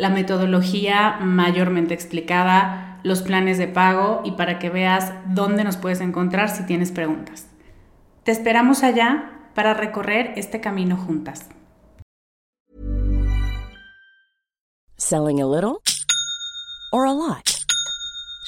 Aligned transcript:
la 0.00 0.08
metodología 0.08 1.18
mayormente 1.20 1.92
explicada, 1.92 2.98
los 3.02 3.20
planes 3.20 3.58
de 3.58 3.68
pago 3.68 4.22
y 4.24 4.32
para 4.32 4.58
que 4.58 4.70
veas 4.70 5.12
dónde 5.26 5.62
nos 5.62 5.76
puedes 5.76 6.00
encontrar 6.00 6.48
si 6.48 6.64
tienes 6.64 6.90
preguntas. 6.90 7.48
Te 8.24 8.32
esperamos 8.32 8.82
allá 8.82 9.50
para 9.54 9.74
recorrer 9.74 10.32
este 10.36 10.60
camino 10.62 10.96
juntas. 10.96 11.50
Selling 14.96 15.42
a 15.42 15.46
little 15.46 15.82
or 16.92 17.06
a 17.06 17.12
lot? 17.12 17.59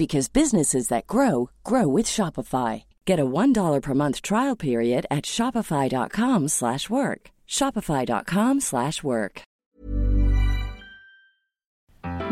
because 0.00 0.32
businesses 0.32 0.88
that 0.88 1.06
grow 1.06 1.50
grow 1.62 1.86
with 1.86 2.06
Shopify. 2.06 2.84
Get 3.04 3.20
a 3.20 3.26
$1 3.26 3.82
per 3.82 3.92
month 3.92 4.22
trial 4.22 4.56
period 4.56 5.04
at 5.10 5.26
shopify.com/work. 5.26 7.20
shopify.com/work. 7.46 9.42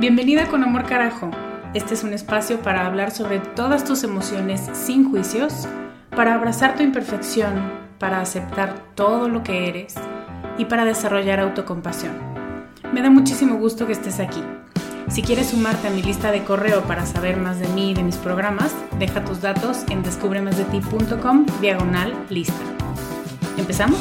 Bienvenida 0.01 0.47
con 0.47 0.63
Amor 0.63 0.87
Carajo. 0.87 1.31
Este 1.75 1.95
es 1.95 2.05
un 2.05 2.15
espacio 2.15 2.63
para 2.63 2.87
hablar 2.87 3.11
sobre 3.11 3.41
todas 3.41 3.85
tus 3.85 4.05
emociones 4.05 4.61
sin 4.73 5.11
juicios, 5.11 5.67
para 6.15 6.35
abrazar 6.35 6.77
tu 6.77 6.85
imperfección, 6.85 7.73
para 7.99 8.21
aceptar 8.21 8.95
todo 8.95 9.29
lo 9.29 9.43
que 9.43 9.69
eres 9.69 9.97
y 10.57 10.67
para 10.67 10.85
desarrollar 10.85 11.41
autocompasión. 11.41 12.17
Me 12.93 13.03
da 13.03 13.11
muchísimo 13.11 13.57
gusto 13.57 13.87
que 13.87 13.93
estés 13.93 14.21
aquí. 14.21 14.41
Si 15.11 15.23
quieres 15.23 15.49
sumarte 15.49 15.89
a 15.89 15.91
mi 15.91 16.03
lista 16.03 16.31
de 16.31 16.45
correo 16.45 16.83
para 16.83 17.07
saber 17.07 17.39
más 17.39 17.59
de 17.59 17.69
mí 17.69 17.93
y 17.93 17.95
de 17.95 18.03
mis 18.03 18.17
programas, 18.17 18.75
deja 18.99 19.25
tus 19.25 19.41
datos 19.41 19.85
en 19.89 20.03
descubremasdeti.com 20.03 21.47
diagonal 21.63 22.27
lista. 22.29 22.61
¿Empezamos? 23.57 23.99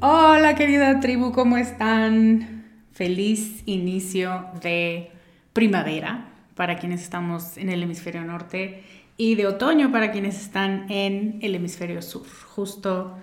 Hola 0.00 0.54
querida 0.54 1.00
tribu, 1.00 1.32
¿cómo 1.32 1.56
están? 1.56 2.66
Feliz 2.92 3.62
inicio 3.64 4.48
de 4.62 5.10
primavera 5.54 6.28
para 6.54 6.78
quienes 6.78 7.02
estamos 7.02 7.56
en 7.56 7.70
el 7.70 7.82
hemisferio 7.82 8.22
norte 8.24 8.82
y 9.16 9.36
de 9.36 9.46
otoño 9.46 9.90
para 9.90 10.12
quienes 10.12 10.38
están 10.38 10.84
en 10.90 11.38
el 11.40 11.54
hemisferio 11.54 12.02
sur. 12.02 12.26
Justo 12.54 13.16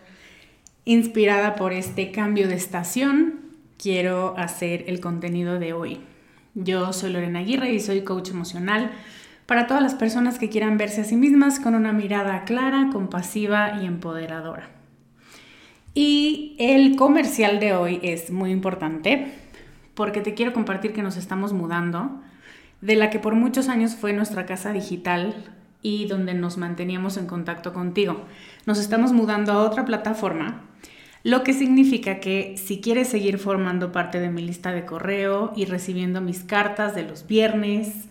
Inspirada 0.84 1.54
por 1.56 1.74
este 1.74 2.12
cambio 2.12 2.48
de 2.48 2.56
estación, 2.56 3.42
quiero 3.78 4.34
hacer 4.36 4.86
el 4.88 5.00
contenido 5.00 5.60
de 5.60 5.74
hoy. 5.74 6.00
Yo 6.56 6.92
soy 6.92 7.14
Lorena 7.14 7.40
Aguirre 7.40 7.72
y 7.72 7.80
soy 7.80 8.02
coach 8.02 8.32
emocional 8.32 8.90
para 9.46 9.68
todas 9.68 9.84
las 9.84 9.94
personas 9.94 10.40
que 10.40 10.50
quieran 10.50 10.80
verse 10.80 11.02
a 11.02 11.04
sí 11.04 11.16
mismas 11.16 11.60
con 11.60 11.76
una 11.76 11.94
mirada 11.94 12.46
clara, 12.46 12.90
compasiva 12.92 13.80
y 13.80 13.86
empoderadora. 13.86 14.72
Y 15.94 16.56
el 16.58 16.96
comercial 16.96 17.60
de 17.60 17.76
hoy 17.76 18.00
es 18.02 18.32
muy 18.32 18.50
importante 18.50 19.34
porque 19.94 20.22
te 20.22 20.34
quiero 20.34 20.52
compartir 20.52 20.94
que 20.94 21.04
nos 21.04 21.16
estamos 21.16 21.54
mudando 21.54 22.22
de 22.82 22.96
la 22.96 23.12
que 23.12 23.20
por 23.20 23.36
muchos 23.36 23.70
años 23.70 23.94
fue 23.94 24.14
nuestra 24.14 24.48
casa 24.48 24.74
digital 24.74 25.36
y 25.84 26.08
donde 26.08 26.34
nos 26.34 26.58
manteníamos 26.58 27.18
en 27.18 27.28
contacto 27.28 27.72
contigo. 27.72 28.22
Nos 28.66 28.80
estamos 28.80 29.14
mudando 29.14 29.52
a 29.52 29.60
otra 29.60 29.86
plataforma 29.86 30.71
lo 31.24 31.44
que 31.44 31.54
significa 31.54 32.20
que 32.20 32.56
si 32.58 32.82
quieres 32.82 33.08
seguir 33.08 33.38
formando 33.38 33.92
parte 33.92 34.20
de 34.20 34.30
mi 34.30 34.42
lista 34.42 34.72
de 34.72 34.86
correo 34.86 35.54
y 35.56 35.66
recibiendo 35.66 36.20
mis 36.22 36.44
cartas 36.44 36.96
de 36.96 37.04
los 37.04 37.28
viernes, 37.28 38.08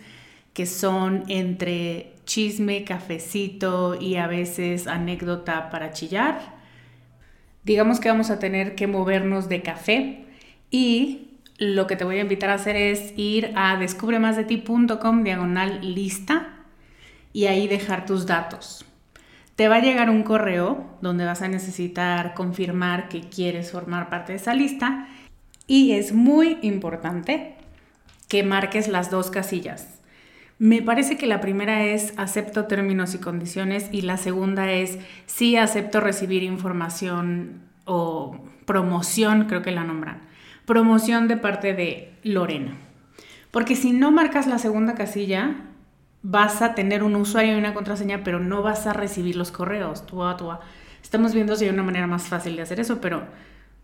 que 0.52 0.66
son 0.66 1.24
entre 1.28 2.12
chisme, 2.24 2.84
cafecito 2.84 4.00
y 4.00 4.16
a 4.16 4.26
veces 4.26 4.86
anécdota 4.86 5.70
para 5.70 5.92
chillar, 5.92 6.40
digamos 7.64 7.98
que 7.98 8.08
vamos 8.08 8.30
a 8.30 8.38
tener 8.38 8.74
que 8.74 8.86
movernos 8.86 9.48
de 9.48 9.62
café 9.62 10.24
y 10.70 11.30
lo 11.58 11.86
que 11.86 11.96
te 11.96 12.04
voy 12.04 12.18
a 12.18 12.22
invitar 12.22 12.50
a 12.50 12.54
hacer 12.54 12.76
es 12.76 13.12
ir 13.16 13.52
a 13.56 13.76
descubremasdeti.com 13.76 15.24
diagonal 15.24 15.80
lista 15.94 16.48
y 17.32 17.46
ahí 17.46 17.68
dejar 17.68 18.06
tus 18.06 18.26
datos. 18.26 18.84
Te 19.60 19.68
va 19.68 19.76
a 19.76 19.82
llegar 19.82 20.08
un 20.08 20.22
correo 20.22 20.86
donde 21.02 21.26
vas 21.26 21.42
a 21.42 21.48
necesitar 21.48 22.32
confirmar 22.32 23.10
que 23.10 23.20
quieres 23.20 23.72
formar 23.72 24.08
parte 24.08 24.32
de 24.32 24.38
esa 24.38 24.54
lista 24.54 25.06
y 25.66 25.92
es 25.92 26.14
muy 26.14 26.56
importante 26.62 27.56
que 28.26 28.42
marques 28.42 28.88
las 28.88 29.10
dos 29.10 29.30
casillas. 29.30 30.00
Me 30.58 30.80
parece 30.80 31.18
que 31.18 31.26
la 31.26 31.42
primera 31.42 31.84
es 31.84 32.14
acepto 32.16 32.68
términos 32.68 33.14
y 33.14 33.18
condiciones 33.18 33.90
y 33.92 34.00
la 34.00 34.16
segunda 34.16 34.72
es 34.72 34.98
sí 35.26 35.58
acepto 35.58 36.00
recibir 36.00 36.42
información 36.42 37.60
o 37.84 38.42
promoción, 38.64 39.44
creo 39.44 39.60
que 39.60 39.72
la 39.72 39.84
nombran. 39.84 40.22
Promoción 40.64 41.28
de 41.28 41.36
parte 41.36 41.74
de 41.74 42.14
Lorena. 42.22 42.78
Porque 43.50 43.76
si 43.76 43.92
no 43.92 44.10
marcas 44.10 44.46
la 44.46 44.58
segunda 44.58 44.94
casilla, 44.94 45.69
vas 46.22 46.62
a 46.62 46.74
tener 46.74 47.02
un 47.02 47.16
usuario 47.16 47.54
y 47.54 47.58
una 47.58 47.74
contraseña, 47.74 48.22
pero 48.24 48.40
no 48.40 48.62
vas 48.62 48.86
a 48.86 48.92
recibir 48.92 49.36
los 49.36 49.50
correos. 49.50 50.06
Tú, 50.06 50.22
Estamos 51.02 51.34
viendo 51.34 51.56
si 51.56 51.64
hay 51.64 51.70
una 51.70 51.82
manera 51.82 52.06
más 52.06 52.24
fácil 52.24 52.56
de 52.56 52.62
hacer 52.62 52.78
eso, 52.78 53.00
pero 53.00 53.26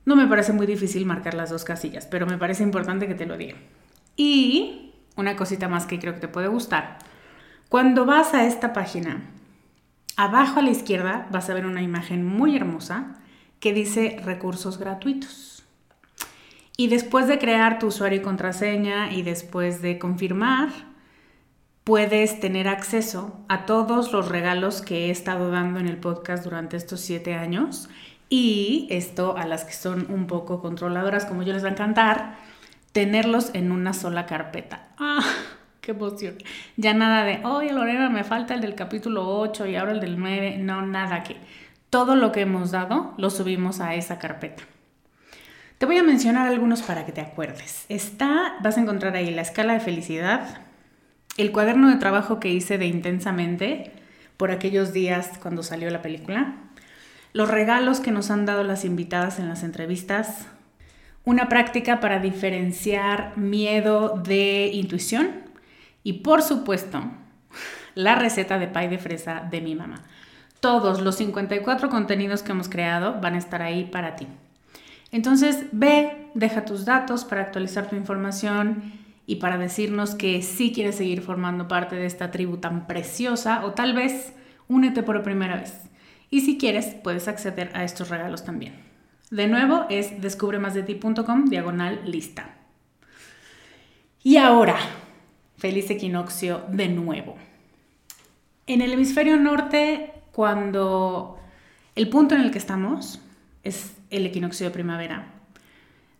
no 0.05 0.17
me 0.17 0.27
parece 0.27 0.53
muy 0.53 0.67
difícil 0.67 1.07
marcar 1.07 1.35
las 1.35 1.51
dos 1.51 1.65
casillas, 1.65 2.07
pero 2.07 2.27
me 2.27 2.39
parece 2.39 2.63
importante 2.63 3.07
que 3.07 3.15
te 3.15 3.27
lo 3.27 3.37
diga. 3.37 3.57
Y 4.17 4.93
una 5.17 5.35
cosita 5.35 5.69
más 5.69 5.87
que 5.87 5.99
creo 5.99 6.15
que 6.15 6.21
te 6.21 6.29
puede 6.29 6.49
gustar. 6.49 6.99
Cuando 7.69 8.05
vas 8.05 8.35
a 8.35 8.45
esta 8.45 8.73
página, 8.73 9.23
abajo 10.17 10.61
a 10.61 10.63
la 10.63 10.71
izquierda 10.71 11.27
vas 11.31 11.51
a 11.51 11.55
ver 11.55 11.67
una 11.67 11.83
imagen 11.83 12.25
muy 12.25 12.55
hermosa 12.55 13.17
que 13.59 13.73
dice 13.73 14.21
recursos 14.25 14.79
gratuitos. 14.79 15.65
Y 16.77 16.89
después 16.89 17.27
de 17.27 17.39
crear 17.39 17.79
tu 17.79 17.87
usuario 17.87 18.21
y 18.21 18.23
contraseña 18.23 19.11
y 19.11 19.23
después 19.23 19.81
de 19.81 19.99
confirmar, 19.99 20.69
puedes 21.87 22.41
tener 22.41 22.67
acceso 22.67 23.39
a 23.49 23.65
todos 23.65 24.13
los 24.13 24.29
regalos 24.29 24.83
que 24.83 25.07
he 25.07 25.11
estado 25.11 25.53
dando 25.53 25.79
en 25.79 25.87
el 25.87 25.99
podcast 25.99 26.43
durante 26.43 26.77
estos 26.77 26.99
siete 26.99 27.35
años. 27.35 27.89
Y 28.29 28.89
esto 28.91 29.37
a 29.37 29.47
las 29.47 29.65
que 29.65 29.73
son 29.73 30.11
un 30.11 30.27
poco 30.27 30.61
controladoras, 30.61 31.27
como 31.27 31.45
yo 31.45 31.53
les 31.53 31.63
va 31.63 31.69
a 31.69 31.71
encantar, 31.71 32.35
tenerlos 32.91 33.51
en 33.55 33.71
una 33.71 33.93
sola 33.93 34.27
carpeta. 34.27 34.89
¡Ah! 34.99 35.23
¡Qué 35.81 35.93
emoción! 35.93 36.39
Ya 36.77 36.93
nada 36.93 37.23
de, 37.23 37.47
oye 37.47 37.73
Lorena, 37.73 38.11
me 38.11 38.25
falta 38.25 38.55
el 38.55 38.63
del 38.63 38.75
capítulo 38.75 39.39
8 39.39 39.67
y 39.67 39.77
ahora 39.77 39.93
el 39.93 40.01
del 40.01 40.19
9. 40.19 40.59
No, 40.59 40.85
nada 40.85 41.23
que. 41.23 41.37
Todo 41.89 42.17
lo 42.17 42.33
que 42.33 42.41
hemos 42.41 42.73
dado 42.73 43.15
lo 43.17 43.31
subimos 43.31 43.79
a 43.79 43.95
esa 43.95 44.19
carpeta. 44.19 44.65
Te 45.79 45.87
voy 45.87 45.99
a 45.99 46.03
mencionar 46.03 46.49
algunos 46.49 46.83
para 46.83 47.07
que 47.07 47.13
te 47.13 47.21
acuerdes. 47.21 47.87
Está, 47.89 48.57
vas 48.61 48.77
a 48.77 48.81
encontrar 48.81 49.15
ahí 49.15 49.31
la 49.31 49.43
escala 49.43 49.75
de 49.75 49.81
felicidad, 49.81 50.66
el 51.37 51.53
cuaderno 51.53 51.89
de 51.89 51.97
trabajo 51.97 52.41
que 52.41 52.51
hice 52.51 52.79
de 52.79 52.87
intensamente 52.87 53.93
por 54.37 54.51
aquellos 54.51 54.93
días 54.93 55.33
cuando 55.41 55.63
salió 55.63 55.91
la 55.91 56.03
película, 56.03 56.55
los 57.33 57.49
regalos 57.49 58.01
que 58.01 58.11
nos 58.11 58.31
han 58.31 58.47
dado 58.47 58.65
las 58.65 58.85
invitadas 58.85 59.39
en 59.39 59.49
las 59.49 59.63
entrevistas, 59.63 60.47
una 61.25 61.49
práctica 61.49 62.01
para 62.01 62.21
diferenciar 62.21 63.37
miedo 63.37 64.21
de 64.25 64.71
intuición 64.73 65.43
y 66.03 66.15
por 66.15 66.43
supuesto 66.43 67.03
la 67.95 68.15
receta 68.15 68.59
de 68.59 68.69
pay 68.69 68.89
de 68.89 68.99
fresa 68.99 69.47
de 69.51 69.61
mi 69.61 69.75
mamá. 69.75 70.05
Todos 70.61 71.01
los 71.01 71.17
54 71.17 71.91
contenidos 71.91 72.43
que 72.43 72.53
hemos 72.53 72.69
creado 72.69 73.21
van 73.21 73.35
a 73.35 73.39
estar 73.39 73.61
ahí 73.61 73.85
para 73.85 74.17
ti. 74.17 74.27
Entonces 75.13 75.67
ve, 75.73 76.29
deja 76.35 76.65
tus 76.65 76.85
datos 76.85 77.25
para 77.25 77.43
actualizar 77.43 77.89
tu 77.89 77.97
información 77.97 78.93
y 79.27 79.37
para 79.37 79.59
decirnos 79.59 80.15
que 80.15 80.41
sí 80.43 80.73
quieres 80.73 80.97
seguir 80.97 81.21
formando 81.21 81.69
parte 81.69 81.97
de 81.97 82.07
esta 82.07 82.31
tribu 82.31 82.59
tan 82.59 82.87
preciosa 82.87 83.65
o 83.65 83.73
tal 83.73 83.95
vez 83.95 84.33
únete 84.69 85.03
por 85.03 85.23
primera 85.23 85.57
vez. 85.57 85.83
Y 86.31 86.43
si 86.43 86.59
quieres, 86.59 86.95
puedes 87.03 87.29
acceder 87.29 87.71
a 87.75 87.85
estos 87.85 88.09
regalos 88.09 88.45
también. 88.45 88.75
De 89.31 89.49
nuevo 89.49 89.87
es 89.91 90.21
descubremasdeti.com 90.21 91.47
diagonal 91.47 92.01
lista. 92.05 92.57
Y 94.23 94.37
ahora, 94.37 94.77
feliz 95.57 95.91
equinoccio 95.91 96.65
de 96.69 96.89
nuevo. 96.89 97.37
En 98.67 98.83
el 98.83 98.93
hemisferio 98.93 99.37
norte, 99.37 100.13
cuando 100.33 101.39
el 101.95 102.09
punto 102.09 102.35
en 102.35 102.43
el 102.43 102.51
que 102.51 102.59
estamos 102.59 103.21
es 103.63 103.97
el 104.11 104.27
equinoccio 104.27 104.67
de 104.67 104.73
primavera, 104.73 105.36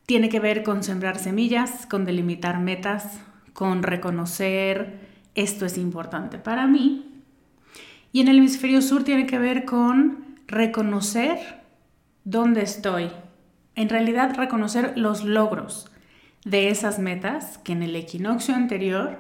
tiene 0.07 0.29
que 0.29 0.41
ver 0.41 0.63
con 0.63 0.83
sembrar 0.83 1.19
semillas, 1.19 1.87
con 1.87 2.05
delimitar 2.05 2.61
metas, 2.61 3.21
con 3.53 3.83
reconocer 3.83 5.01
esto 5.35 5.67
es 5.67 5.77
importante 5.77 6.39
para 6.39 6.67
mí. 6.67 7.23
Y 8.13 8.21
en 8.21 8.29
el 8.29 8.39
hemisferio 8.39 8.81
sur 8.81 9.05
tiene 9.05 9.27
que 9.27 9.39
ver 9.39 9.65
con 9.65 10.37
reconocer 10.47 11.39
dónde 12.25 12.63
estoy. 12.63 13.11
En 13.75 13.89
realidad 13.89 14.35
reconocer 14.37 14.97
los 14.97 15.25
logros 15.25 15.91
de 16.45 16.71
esas 16.71 16.99
metas 16.99 17.59
que 17.59 17.73
en 17.73 17.83
el 17.83 17.97
equinoccio 17.97 18.55
anterior 18.55 19.19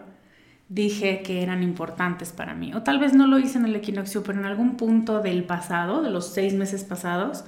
dije 0.68 1.22
que 1.22 1.42
eran 1.42 1.62
importantes 1.62 2.32
para 2.32 2.54
mí. 2.54 2.72
O 2.74 2.82
tal 2.82 2.98
vez 2.98 3.12
no 3.12 3.26
lo 3.26 3.38
hice 3.38 3.58
en 3.58 3.66
el 3.66 3.76
equinoccio, 3.76 4.22
pero 4.22 4.38
en 4.38 4.46
algún 4.46 4.76
punto 4.76 5.20
del 5.20 5.44
pasado, 5.44 6.02
de 6.02 6.10
los 6.10 6.32
seis 6.32 6.54
meses 6.54 6.84
pasados, 6.84 7.44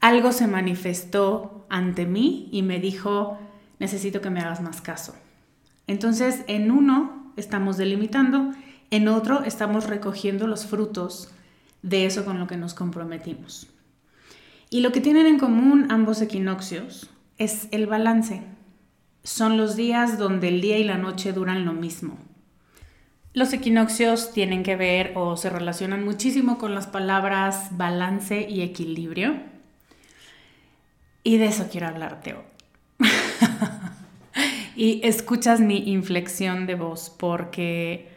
algo 0.00 0.32
se 0.32 0.46
manifestó 0.46 1.57
ante 1.70 2.06
mí 2.06 2.48
y 2.52 2.62
me 2.62 2.80
dijo, 2.80 3.38
necesito 3.78 4.20
que 4.20 4.30
me 4.30 4.40
hagas 4.40 4.60
más 4.60 4.80
caso. 4.80 5.14
Entonces, 5.86 6.44
en 6.48 6.70
uno 6.70 7.32
estamos 7.36 7.76
delimitando, 7.76 8.52
en 8.90 9.08
otro 9.08 9.42
estamos 9.44 9.86
recogiendo 9.86 10.46
los 10.46 10.66
frutos 10.66 11.30
de 11.82 12.06
eso 12.06 12.24
con 12.24 12.38
lo 12.38 12.46
que 12.46 12.56
nos 12.56 12.74
comprometimos. 12.74 13.68
Y 14.70 14.80
lo 14.80 14.92
que 14.92 15.00
tienen 15.00 15.26
en 15.26 15.38
común 15.38 15.86
ambos 15.90 16.20
equinoccios 16.20 17.08
es 17.38 17.68
el 17.70 17.86
balance. 17.86 18.42
Son 19.22 19.56
los 19.56 19.76
días 19.76 20.18
donde 20.18 20.48
el 20.48 20.60
día 20.60 20.78
y 20.78 20.84
la 20.84 20.98
noche 20.98 21.32
duran 21.32 21.64
lo 21.64 21.72
mismo. 21.72 22.18
Los 23.32 23.52
equinoccios 23.52 24.32
tienen 24.32 24.62
que 24.62 24.76
ver 24.76 25.12
o 25.14 25.36
se 25.36 25.48
relacionan 25.48 26.04
muchísimo 26.04 26.58
con 26.58 26.74
las 26.74 26.86
palabras 26.86 27.76
balance 27.76 28.48
y 28.48 28.62
equilibrio. 28.62 29.36
Y 31.22 31.38
de 31.38 31.46
eso 31.46 31.68
quiero 31.70 31.88
hablarte 31.88 32.34
hoy. 32.34 32.44
y 34.76 35.00
escuchas 35.04 35.60
mi 35.60 35.90
inflexión 35.90 36.66
de 36.66 36.74
voz 36.74 37.10
porque 37.10 38.08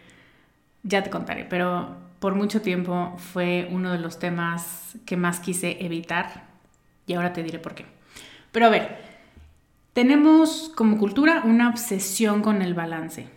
ya 0.84 1.04
te 1.04 1.10
contaré, 1.10 1.46
pero 1.46 1.98
por 2.20 2.36
mucho 2.36 2.62
tiempo 2.62 3.16
fue 3.18 3.68
uno 3.72 3.92
de 3.92 4.00
los 4.00 4.20
temas 4.20 4.96
que 5.06 5.18
más 5.18 5.40
quise 5.40 5.84
evitar 5.84 6.46
y 7.08 7.14
ahora 7.14 7.34
te 7.34 7.44
diré 7.44 7.60
por 7.60 7.76
qué. 7.76 7.86
Pero 8.52 8.68
a 8.68 8.70
ver, 8.70 9.00
tenemos 9.94 10.72
como 10.76 10.98
cultura 10.98 11.42
una 11.44 11.70
obsesión 11.70 12.42
con 12.42 12.62
el 12.62 12.74
balance 12.74 13.28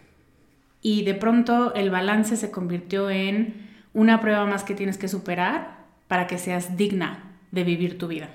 y 0.83 1.03
de 1.05 1.15
pronto 1.15 1.75
el 1.75 1.91
balance 1.91 2.37
se 2.37 2.51
convirtió 2.51 3.09
en 3.11 3.71
una 3.95 4.21
prueba 4.21 4.45
más 4.45 4.65
que 4.65 4.75
tienes 4.75 4.99
que 4.99 5.09
superar 5.09 5.79
para 6.09 6.27
que 6.27 6.37
seas 6.37 6.77
digna 6.77 7.33
de 7.53 7.65
vivir 7.65 7.97
tu 7.97 8.07
vida. 8.07 8.29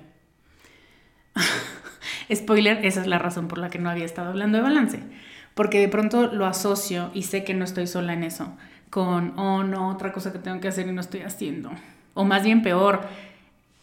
Spoiler, 2.34 2.86
esa 2.86 3.02
es 3.02 3.08
la 3.08 3.20
razón 3.20 3.48
por 3.48 3.58
la 3.58 3.70
que 3.70 3.80
no 3.80 3.90
había 3.90 4.06
estado 4.06 4.30
hablando 4.30 4.58
de 4.58 4.64
balance. 4.64 5.00
Porque 5.54 5.80
de 5.80 5.88
pronto 5.88 6.28
lo 6.28 6.46
asocio 6.46 7.12
y 7.14 7.24
sé 7.24 7.44
que 7.44 7.54
no 7.54 7.66
estoy 7.66 7.88
sola 7.88 8.14
en 8.14 8.24
eso. 8.24 8.56
Con, 8.90 9.38
oh 9.38 9.64
no, 9.64 9.90
otra 9.90 10.12
cosa 10.12 10.32
que 10.32 10.40
tengo 10.40 10.60
que 10.60 10.68
hacer 10.68 10.88
y 10.88 10.92
no 10.92 11.02
estoy 11.02 11.22
haciendo. 11.22 11.72
O 12.14 12.26
más 12.26 12.44
bien 12.44 12.62
peor, 12.62 13.02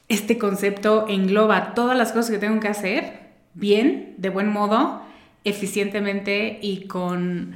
este 0.08 0.38
concepto 0.38 1.06
engloba 1.08 1.75
todas 1.75 1.97
las 1.97 2.12
cosas 2.12 2.31
que 2.31 2.38
tengo 2.38 2.61
que 2.61 2.69
hacer 2.69 3.26
bien, 3.55 4.14
de 4.19 4.29
buen 4.29 4.49
modo, 4.49 5.02
eficientemente 5.44 6.59
y 6.61 6.87
con, 6.87 7.55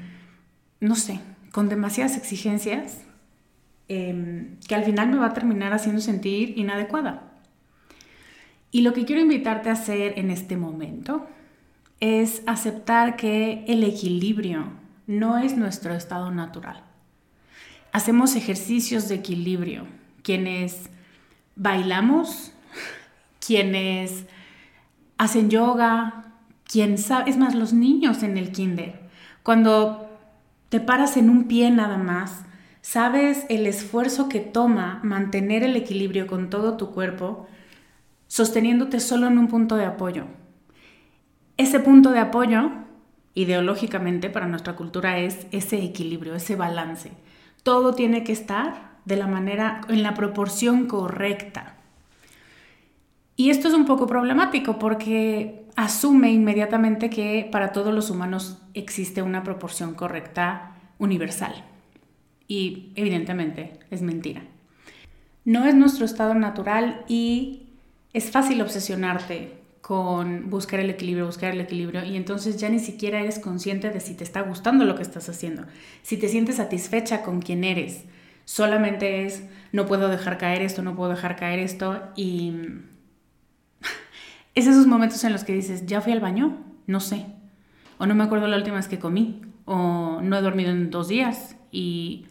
no 0.80 0.94
sé, 0.94 1.20
con 1.52 1.68
demasiadas 1.68 2.16
exigencias 2.16 3.02
em, 3.88 4.56
que 4.66 4.74
al 4.74 4.84
final 4.84 5.08
me 5.08 5.18
va 5.18 5.26
a 5.26 5.34
terminar 5.34 5.72
haciendo 5.72 6.00
sentir 6.00 6.56
inadecuada. 6.56 7.29
Y 8.70 8.82
lo 8.82 8.92
que 8.92 9.04
quiero 9.04 9.20
invitarte 9.20 9.68
a 9.68 9.72
hacer 9.72 10.18
en 10.18 10.30
este 10.30 10.56
momento 10.56 11.26
es 11.98 12.42
aceptar 12.46 13.16
que 13.16 13.64
el 13.66 13.84
equilibrio 13.84 14.66
no 15.06 15.38
es 15.38 15.56
nuestro 15.56 15.94
estado 15.94 16.30
natural. 16.30 16.82
Hacemos 17.92 18.36
ejercicios 18.36 19.08
de 19.08 19.16
equilibrio, 19.16 19.86
quienes 20.22 20.88
bailamos, 21.56 22.52
quienes 23.44 24.26
hacen 25.18 25.50
yoga, 25.50 26.32
quien 26.64 26.96
sabe, 26.96 27.30
es 27.30 27.36
más, 27.36 27.54
los 27.54 27.72
niños 27.72 28.22
en 28.22 28.38
el 28.38 28.52
kinder. 28.52 29.00
Cuando 29.42 30.08
te 30.68 30.78
paras 30.78 31.16
en 31.16 31.28
un 31.28 31.44
pie 31.48 31.70
nada 31.72 31.98
más, 31.98 32.44
sabes 32.80 33.44
el 33.48 33.66
esfuerzo 33.66 34.28
que 34.28 34.38
toma 34.38 35.00
mantener 35.02 35.64
el 35.64 35.74
equilibrio 35.74 36.28
con 36.28 36.48
todo 36.48 36.76
tu 36.76 36.92
cuerpo 36.92 37.48
sosteniéndote 38.30 39.00
solo 39.00 39.26
en 39.26 39.38
un 39.38 39.48
punto 39.48 39.74
de 39.74 39.84
apoyo. 39.84 40.26
Ese 41.56 41.80
punto 41.80 42.12
de 42.12 42.20
apoyo, 42.20 42.70
ideológicamente 43.34 44.30
para 44.30 44.46
nuestra 44.46 44.76
cultura, 44.76 45.18
es 45.18 45.48
ese 45.50 45.82
equilibrio, 45.82 46.36
ese 46.36 46.54
balance. 46.54 47.10
Todo 47.64 47.92
tiene 47.92 48.22
que 48.22 48.30
estar 48.30 49.00
de 49.04 49.16
la 49.16 49.26
manera, 49.26 49.80
en 49.88 50.04
la 50.04 50.14
proporción 50.14 50.86
correcta. 50.86 51.74
Y 53.34 53.50
esto 53.50 53.66
es 53.66 53.74
un 53.74 53.84
poco 53.84 54.06
problemático 54.06 54.78
porque 54.78 55.66
asume 55.74 56.30
inmediatamente 56.30 57.10
que 57.10 57.48
para 57.50 57.72
todos 57.72 57.92
los 57.92 58.10
humanos 58.10 58.62
existe 58.74 59.22
una 59.22 59.42
proporción 59.42 59.94
correcta 59.94 60.76
universal. 60.98 61.64
Y 62.46 62.92
evidentemente 62.94 63.80
es 63.90 64.02
mentira. 64.02 64.42
No 65.44 65.64
es 65.64 65.74
nuestro 65.74 66.04
estado 66.04 66.34
natural 66.34 67.04
y 67.08 67.69
es 68.12 68.30
fácil 68.30 68.60
obsesionarte 68.60 69.60
con 69.80 70.50
buscar 70.50 70.80
el 70.80 70.90
equilibrio, 70.90 71.26
buscar 71.26 71.52
el 71.52 71.60
equilibrio, 71.60 72.04
y 72.04 72.16
entonces 72.16 72.58
ya 72.58 72.68
ni 72.68 72.78
siquiera 72.78 73.20
eres 73.20 73.38
consciente 73.38 73.90
de 73.90 74.00
si 74.00 74.14
te 74.14 74.24
está 74.24 74.42
gustando 74.42 74.84
lo 74.84 74.94
que 74.94 75.02
estás 75.02 75.28
haciendo, 75.28 75.64
si 76.02 76.16
te 76.16 76.28
sientes 76.28 76.56
satisfecha 76.56 77.22
con 77.22 77.40
quien 77.40 77.64
eres. 77.64 78.04
Solamente 78.44 79.24
es, 79.24 79.44
no 79.72 79.86
puedo 79.86 80.08
dejar 80.08 80.38
caer 80.38 80.62
esto, 80.62 80.82
no 80.82 80.94
puedo 80.94 81.10
dejar 81.10 81.36
caer 81.36 81.58
esto, 81.58 82.02
y 82.14 82.52
es 84.54 84.66
esos 84.66 84.86
momentos 84.86 85.24
en 85.24 85.32
los 85.32 85.44
que 85.44 85.54
dices, 85.54 85.86
ya 85.86 86.00
fui 86.00 86.12
al 86.12 86.20
baño, 86.20 86.58
no 86.86 87.00
sé, 87.00 87.26
o 87.98 88.06
no 88.06 88.14
me 88.14 88.24
acuerdo 88.24 88.46
la 88.46 88.56
última 88.56 88.76
vez 88.76 88.88
que 88.88 88.98
comí, 88.98 89.42
o 89.64 90.20
no 90.22 90.36
he 90.36 90.40
dormido 90.42 90.70
en 90.70 90.90
dos 90.90 91.08
días, 91.08 91.56
y... 91.70 92.26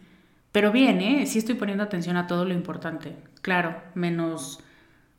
Pero 0.52 0.72
bien, 0.72 1.00
¿eh? 1.00 1.26
Sí 1.26 1.38
estoy 1.38 1.54
poniendo 1.54 1.84
atención 1.84 2.16
a 2.16 2.26
todo 2.26 2.44
lo 2.44 2.52
importante, 2.52 3.14
claro, 3.40 3.80
menos 3.94 4.58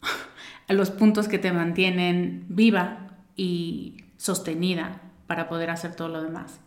los 0.73 0.91
puntos 0.91 1.27
que 1.27 1.39
te 1.39 1.51
mantienen 1.51 2.45
viva 2.49 3.07
y 3.35 4.03
sostenida 4.17 5.01
para 5.27 5.49
poder 5.49 5.69
hacer 5.69 5.95
todo 5.95 6.09
lo 6.09 6.21
demás. 6.21 6.59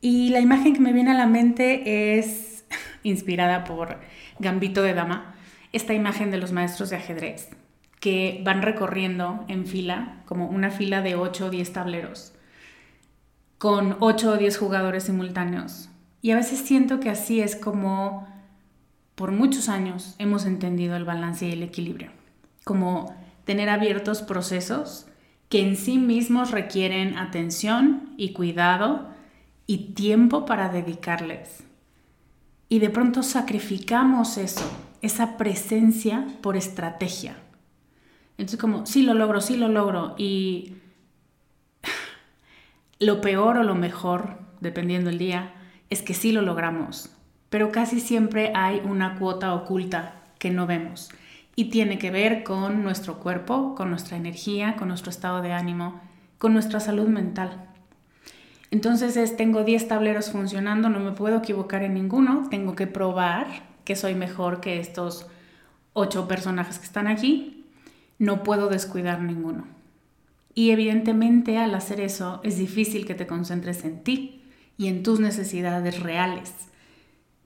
Y 0.00 0.30
la 0.30 0.40
imagen 0.40 0.74
que 0.74 0.80
me 0.80 0.92
viene 0.92 1.12
a 1.12 1.14
la 1.14 1.26
mente 1.26 2.18
es 2.18 2.64
inspirada 3.02 3.64
por 3.64 3.98
Gambito 4.38 4.82
de 4.82 4.94
Dama, 4.94 5.34
esta 5.72 5.94
imagen 5.94 6.30
de 6.30 6.38
los 6.38 6.52
maestros 6.52 6.90
de 6.90 6.96
ajedrez 6.96 7.50
que 8.04 8.42
van 8.44 8.60
recorriendo 8.60 9.46
en 9.48 9.66
fila, 9.66 10.22
como 10.26 10.48
una 10.48 10.70
fila 10.70 11.00
de 11.00 11.14
8 11.14 11.46
o 11.46 11.50
10 11.50 11.72
tableros, 11.72 12.34
con 13.56 13.96
8 14.00 14.32
o 14.32 14.36
10 14.36 14.58
jugadores 14.58 15.04
simultáneos. 15.04 15.88
Y 16.20 16.32
a 16.32 16.36
veces 16.36 16.58
siento 16.58 17.00
que 17.00 17.08
así 17.08 17.40
es 17.40 17.56
como 17.56 18.28
por 19.14 19.32
muchos 19.32 19.70
años 19.70 20.16
hemos 20.18 20.44
entendido 20.44 20.96
el 20.96 21.06
balance 21.06 21.46
y 21.46 21.52
el 21.52 21.62
equilibrio, 21.62 22.10
como 22.64 23.14
tener 23.44 23.68
abiertos 23.68 24.22
procesos 24.22 25.06
que 25.48 25.60
en 25.60 25.76
sí 25.76 25.98
mismos 25.98 26.50
requieren 26.50 27.16
atención 27.16 28.14
y 28.16 28.32
cuidado 28.32 29.08
y 29.66 29.92
tiempo 29.94 30.46
para 30.46 30.68
dedicarles. 30.68 31.64
Y 32.68 32.78
de 32.80 32.90
pronto 32.90 33.22
sacrificamos 33.22 34.38
eso, 34.38 34.68
esa 35.02 35.36
presencia 35.36 36.26
por 36.40 36.56
estrategia. 36.56 37.36
Entonces 38.36 38.58
como, 38.58 38.86
sí 38.86 39.02
lo 39.02 39.14
logro, 39.14 39.40
sí 39.40 39.56
lo 39.56 39.68
logro. 39.68 40.14
Y 40.18 40.74
lo 42.98 43.20
peor 43.20 43.58
o 43.58 43.62
lo 43.62 43.74
mejor, 43.74 44.38
dependiendo 44.60 45.10
el 45.10 45.18
día, 45.18 45.54
es 45.90 46.02
que 46.02 46.14
sí 46.14 46.32
lo 46.32 46.42
logramos. 46.42 47.10
Pero 47.48 47.70
casi 47.70 48.00
siempre 48.00 48.50
hay 48.54 48.80
una 48.84 49.16
cuota 49.18 49.54
oculta 49.54 50.22
que 50.38 50.50
no 50.50 50.66
vemos. 50.66 51.10
Y 51.56 51.66
tiene 51.66 51.98
que 51.98 52.10
ver 52.10 52.42
con 52.42 52.82
nuestro 52.82 53.18
cuerpo, 53.20 53.74
con 53.74 53.90
nuestra 53.90 54.16
energía, 54.16 54.76
con 54.76 54.88
nuestro 54.88 55.10
estado 55.10 55.40
de 55.42 55.52
ánimo, 55.52 56.00
con 56.38 56.52
nuestra 56.52 56.80
salud 56.80 57.08
mental. 57.08 57.68
Entonces 58.70 59.16
es, 59.16 59.36
tengo 59.36 59.62
10 59.62 59.86
tableros 59.86 60.30
funcionando, 60.30 60.88
no 60.88 60.98
me 60.98 61.12
puedo 61.12 61.38
equivocar 61.38 61.84
en 61.84 61.94
ninguno, 61.94 62.48
tengo 62.50 62.74
que 62.74 62.88
probar 62.88 63.46
que 63.84 63.94
soy 63.94 64.14
mejor 64.14 64.60
que 64.60 64.80
estos 64.80 65.28
8 65.92 66.26
personajes 66.26 66.78
que 66.78 66.86
están 66.86 67.06
aquí, 67.06 67.66
no 68.18 68.42
puedo 68.42 68.68
descuidar 68.68 69.20
ninguno. 69.22 69.66
Y 70.54 70.70
evidentemente 70.70 71.58
al 71.58 71.74
hacer 71.74 72.00
eso 72.00 72.40
es 72.42 72.58
difícil 72.58 73.06
que 73.06 73.14
te 73.14 73.26
concentres 73.26 73.84
en 73.84 74.02
ti 74.02 74.42
y 74.76 74.88
en 74.88 75.02
tus 75.02 75.20
necesidades 75.20 76.00
reales, 76.00 76.52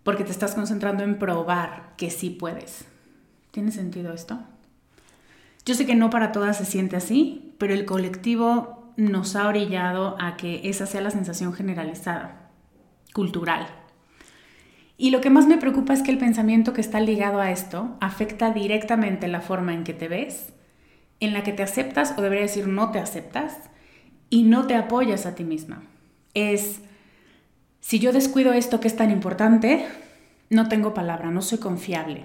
porque 0.02 0.24
te 0.24 0.30
estás 0.30 0.54
concentrando 0.54 1.04
en 1.04 1.18
probar 1.18 1.94
que 1.96 2.10
sí 2.10 2.30
puedes. 2.30 2.86
¿Tiene 3.50 3.70
sentido 3.72 4.12
esto? 4.12 4.38
Yo 5.64 5.74
sé 5.74 5.86
que 5.86 5.94
no 5.94 6.10
para 6.10 6.32
todas 6.32 6.56
se 6.56 6.64
siente 6.64 6.96
así, 6.96 7.54
pero 7.58 7.74
el 7.74 7.84
colectivo 7.84 8.92
nos 8.96 9.36
ha 9.36 9.46
orillado 9.46 10.16
a 10.18 10.36
que 10.36 10.68
esa 10.68 10.86
sea 10.86 11.00
la 11.00 11.10
sensación 11.10 11.52
generalizada, 11.52 12.50
cultural. 13.12 13.66
Y 14.96 15.10
lo 15.10 15.20
que 15.20 15.30
más 15.30 15.46
me 15.46 15.58
preocupa 15.58 15.92
es 15.92 16.02
que 16.02 16.10
el 16.10 16.18
pensamiento 16.18 16.72
que 16.72 16.80
está 16.80 17.00
ligado 17.00 17.40
a 17.40 17.52
esto 17.52 17.96
afecta 18.00 18.50
directamente 18.50 19.28
la 19.28 19.40
forma 19.40 19.72
en 19.72 19.84
que 19.84 19.94
te 19.94 20.08
ves, 20.08 20.52
en 21.20 21.32
la 21.32 21.44
que 21.44 21.52
te 21.52 21.62
aceptas, 21.62 22.14
o 22.16 22.22
debería 22.22 22.42
decir 22.42 22.66
no 22.66 22.90
te 22.90 22.98
aceptas, 22.98 23.56
y 24.30 24.42
no 24.42 24.66
te 24.66 24.74
apoyas 24.74 25.26
a 25.26 25.34
ti 25.34 25.44
misma. 25.44 25.82
Es, 26.34 26.80
si 27.80 27.98
yo 27.98 28.12
descuido 28.12 28.52
esto 28.52 28.80
que 28.80 28.88
es 28.88 28.96
tan 28.96 29.10
importante, 29.10 29.86
no 30.50 30.68
tengo 30.68 30.94
palabra, 30.94 31.30
no 31.30 31.42
soy 31.42 31.58
confiable, 31.58 32.24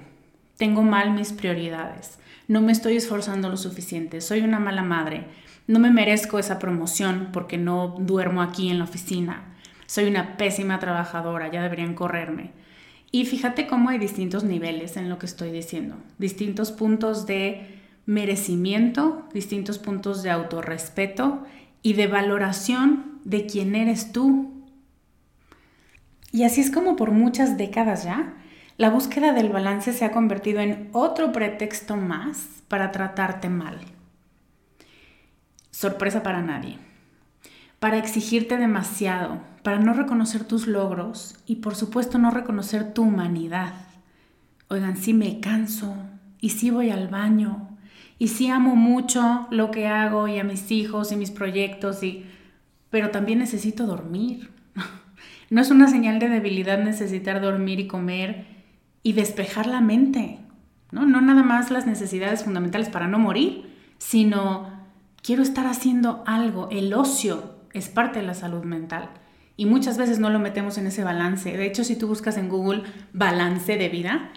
tengo 0.58 0.84
mal 0.84 1.14
mis 1.14 1.34
prioridades, 1.34 2.20
no 2.48 2.62
me 2.62 2.72
estoy 2.72 2.98
esforzando 2.98 3.50
lo 3.50 3.58
suficiente, 3.58 4.22
soy 4.22 4.42
una 4.42 4.60
mala 4.60 4.84
madre, 4.84 5.28
no 5.68 5.80
me 5.80 5.92
merezco 5.92 6.40
esa 6.40 6.60
promoción 6.60 7.30
porque 7.32 7.58
no 7.58 7.96
duermo 8.00 8.42
aquí 8.42 8.70
en 8.70 8.80
la 8.80 8.84
oficina. 8.84 9.56
Soy 9.86 10.06
una 10.06 10.38
pésima 10.38 10.80
trabajadora, 10.80 11.52
ya 11.52 11.62
deberían 11.62 11.94
correrme. 11.94 12.52
Y 13.12 13.26
fíjate 13.26 13.68
cómo 13.68 13.90
hay 13.90 14.00
distintos 14.00 14.44
niveles 14.44 14.98
en 14.98 15.08
lo 15.08 15.20
que 15.20 15.28
estoy 15.28 15.52
diciendo, 15.52 15.98
distintos 16.18 16.72
puntos 16.72 17.28
de 17.28 17.80
merecimiento, 18.06 19.28
distintos 19.34 19.78
puntos 19.78 20.24
de 20.24 20.32
autorrespeto 20.32 21.44
y 21.82 21.94
de 21.94 22.08
valoración 22.08 23.20
de 23.24 23.46
quién 23.46 23.76
eres 23.76 24.12
tú. 24.12 24.52
Y 26.32 26.44
así 26.44 26.62
es 26.62 26.72
como 26.72 26.96
por 26.96 27.12
muchas 27.12 27.58
décadas 27.58 28.04
ya, 28.04 28.34
la 28.78 28.90
búsqueda 28.90 29.34
del 29.34 29.50
balance 29.50 29.94
se 29.94 30.06
ha 30.06 30.12
convertido 30.12 30.60
en 30.60 30.90
otro 30.94 31.32
pretexto 31.32 31.96
más 31.96 32.48
para 32.68 32.92
tratarte 32.92 33.50
mal 33.50 33.80
sorpresa 35.74 36.24
para 36.24 36.42
nadie, 36.42 36.78
para 37.80 37.98
exigirte 37.98 38.58
demasiado, 38.58 39.42
para 39.64 39.80
no 39.80 39.94
reconocer 39.94 40.46
tus 40.46 40.68
logros 40.68 41.36
y 41.46 41.58
por 41.58 41.76
supuesto 41.76 42.18
no 42.20 42.32
reconocer 42.32 42.94
tu 42.94 43.02
humanidad. 43.02 43.74
Oigan, 44.70 44.96
sí 44.96 45.14
me 45.14 45.42
canso 45.42 45.98
y 46.40 46.52
sí 46.52 46.70
voy 46.70 46.90
al 46.92 47.10
baño 47.10 47.68
y 48.20 48.30
sí 48.30 48.48
amo 48.48 48.76
mucho 48.76 49.48
lo 49.50 49.72
que 49.72 49.88
hago 49.88 50.28
y 50.28 50.40
a 50.40 50.44
mis 50.44 50.72
hijos 50.72 51.12
y 51.12 51.18
mis 51.18 51.32
proyectos 51.32 52.04
y 52.04 52.26
pero 52.90 53.10
también 53.10 53.40
necesito 53.40 53.86
dormir. 53.86 54.52
No 55.50 55.62
es 55.62 55.70
una 55.70 55.88
señal 55.88 56.18
de 56.18 56.30
debilidad 56.30 56.84
necesitar 56.84 57.40
dormir 57.40 57.80
y 57.80 57.86
comer 57.86 58.48
y 59.04 59.14
despejar 59.14 59.68
la 59.68 59.82
mente. 59.82 60.40
¿no? 60.92 61.06
no 61.06 61.22
nada 61.22 61.44
más 61.44 61.72
las 61.72 61.86
necesidades 61.86 62.44
fundamentales 62.44 62.90
para 62.90 63.08
no 63.08 63.20
morir, 63.20 63.66
sino 63.98 64.72
quiero 65.22 65.44
estar 65.44 65.68
haciendo 65.68 66.24
algo. 66.26 66.70
El 66.72 66.94
ocio 66.94 67.56
es 67.74 67.90
parte 67.90 68.20
de 68.20 68.26
la 68.26 68.34
salud 68.34 68.64
mental. 68.64 69.10
Y 69.56 69.66
muchas 69.66 69.98
veces 69.98 70.20
no 70.20 70.30
lo 70.30 70.40
metemos 70.40 70.78
en 70.78 70.88
ese 70.88 71.04
balance. 71.04 71.56
De 71.56 71.66
hecho, 71.66 71.84
si 71.84 71.96
tú 71.96 72.08
buscas 72.08 72.38
en 72.38 72.50
Google 72.50 72.84
balance 73.12 73.78
de 73.78 73.90
vida, 73.90 74.32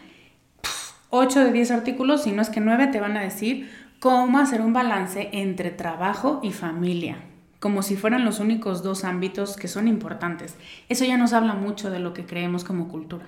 8 1.11 1.41
de 1.41 1.53
10 1.53 1.71
artículos, 1.71 2.25
si 2.25 2.33
no 2.33 2.43
es 2.43 2.51
que 2.51 2.61
9, 2.61 2.89
te 2.89 3.01
van 3.01 3.17
a 3.17 3.23
decir 3.23 3.71
cómo 4.01 4.39
hacer 4.39 4.61
un 4.61 4.73
balance 4.73 5.31
entre 5.33 5.71
trabajo 5.71 6.41
y 6.43 6.53
familia, 6.53 7.17
como 7.61 7.83
si 7.83 7.97
fueran 7.97 8.25
los 8.25 8.41
únicos 8.41 8.83
dos 8.83 9.05
ámbitos 9.05 9.57
que 9.57 9.69
son 9.69 9.89
importantes. 9.89 10.57
Eso 10.89 11.05
ya 11.05 11.17
nos 11.17 11.33
habla 11.33 11.55
mucho 11.55 11.91
de 11.91 12.01
lo 12.01 12.13
que 12.13 12.27
creemos 12.27 12.65
como 12.65 12.89
cultura. 12.89 13.27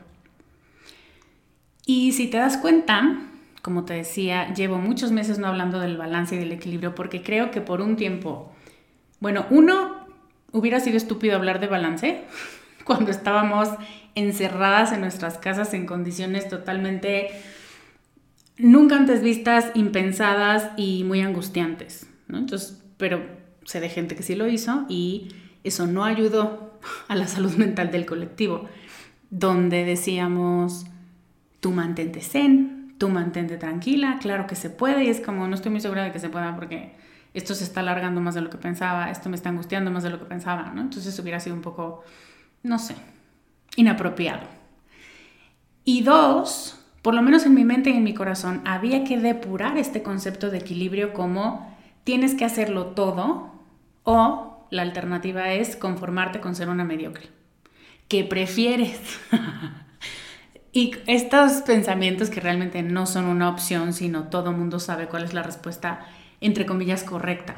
Y 1.88 2.12
si 2.12 2.26
te 2.26 2.37
das 2.37 2.59
cuenta, 2.59 3.18
como 3.62 3.87
te 3.87 3.95
decía, 3.95 4.52
llevo 4.52 4.76
muchos 4.76 5.11
meses 5.11 5.38
no 5.38 5.47
hablando 5.47 5.80
del 5.80 5.97
balance 5.97 6.35
y 6.35 6.38
del 6.38 6.52
equilibrio 6.52 6.95
porque 6.95 7.23
creo 7.23 7.50
que 7.50 7.62
por 7.62 7.80
un 7.80 7.97
tiempo, 7.97 8.52
bueno, 9.21 9.47
uno, 9.49 10.07
hubiera 10.52 10.80
sido 10.80 10.99
estúpido 10.99 11.35
hablar 11.35 11.61
de 11.61 11.66
balance 11.66 12.25
cuando 12.85 13.11
estábamos 13.11 13.71
encerradas 14.14 14.92
en 14.92 15.00
nuestras 15.00 15.38
casas 15.38 15.73
en 15.73 15.87
condiciones 15.87 16.50
totalmente 16.50 17.30
nunca 18.59 18.97
antes 18.97 19.23
vistas, 19.23 19.71
impensadas 19.75 20.71
y 20.76 21.04
muy 21.04 21.23
angustiantes, 21.23 22.07
¿no? 22.26 22.37
Entonces, 22.37 22.83
pero 22.99 23.25
sé 23.64 23.80
de 23.80 23.88
gente 23.88 24.14
que 24.14 24.23
sí 24.23 24.35
lo 24.35 24.47
hizo 24.47 24.85
y 24.90 25.28
eso 25.64 25.87
no 25.87 26.04
ayudó 26.04 26.78
a 27.09 27.14
la 27.14 27.26
salud 27.28 27.54
mental 27.54 27.90
del 27.90 28.04
colectivo, 28.04 28.68
donde 29.30 29.87
decíamos, 29.87 30.85
tú 31.60 31.72
mantente 31.72 32.20
zen, 32.20 32.94
tú 32.98 33.08
mantente 33.08 33.56
tranquila, 33.56 34.18
claro 34.20 34.46
que 34.46 34.54
se 34.54 34.70
puede 34.70 35.04
y 35.04 35.08
es 35.08 35.20
como, 35.20 35.46
no 35.46 35.54
estoy 35.54 35.70
muy 35.70 35.80
segura 35.80 36.04
de 36.04 36.12
que 36.12 36.18
se 36.18 36.28
pueda 36.28 36.54
porque 36.54 36.94
esto 37.34 37.54
se 37.54 37.64
está 37.64 37.80
alargando 37.80 38.20
más 38.20 38.34
de 38.34 38.40
lo 38.40 38.50
que 38.50 38.58
pensaba, 38.58 39.10
esto 39.10 39.28
me 39.28 39.36
está 39.36 39.48
angustiando 39.48 39.90
más 39.90 40.02
de 40.02 40.10
lo 40.10 40.18
que 40.18 40.24
pensaba, 40.24 40.72
¿no? 40.74 40.80
Entonces 40.82 41.18
hubiera 41.18 41.40
sido 41.40 41.54
un 41.54 41.62
poco, 41.62 42.04
no 42.62 42.78
sé, 42.78 42.96
inapropiado. 43.76 44.40
Y 45.84 46.02
dos, 46.02 46.78
por 47.02 47.14
lo 47.14 47.22
menos 47.22 47.46
en 47.46 47.54
mi 47.54 47.64
mente 47.64 47.90
y 47.90 47.96
en 47.96 48.04
mi 48.04 48.14
corazón, 48.14 48.62
había 48.64 49.04
que 49.04 49.18
depurar 49.18 49.78
este 49.78 50.02
concepto 50.02 50.50
de 50.50 50.58
equilibrio 50.58 51.12
como 51.12 51.76
tienes 52.04 52.34
que 52.34 52.44
hacerlo 52.44 52.86
todo 52.88 53.52
o 54.02 54.66
la 54.70 54.82
alternativa 54.82 55.52
es 55.52 55.76
conformarte 55.76 56.40
con 56.40 56.54
ser 56.54 56.68
una 56.68 56.84
mediocre. 56.84 57.28
¿Qué 58.08 58.24
prefieres? 58.24 59.00
Y 60.78 60.92
estos 61.08 61.62
pensamientos 61.62 62.30
que 62.30 62.38
realmente 62.38 62.85
no 62.85 63.06
son 63.06 63.25
una 63.25 63.49
opción, 63.49 63.92
sino 63.92 64.28
todo 64.28 64.52
mundo 64.52 64.78
sabe 64.78 65.08
cuál 65.08 65.25
es 65.25 65.35
la 65.35 65.42
respuesta, 65.42 66.06
entre 66.40 66.66
comillas, 66.66 67.02
correcta. 67.02 67.56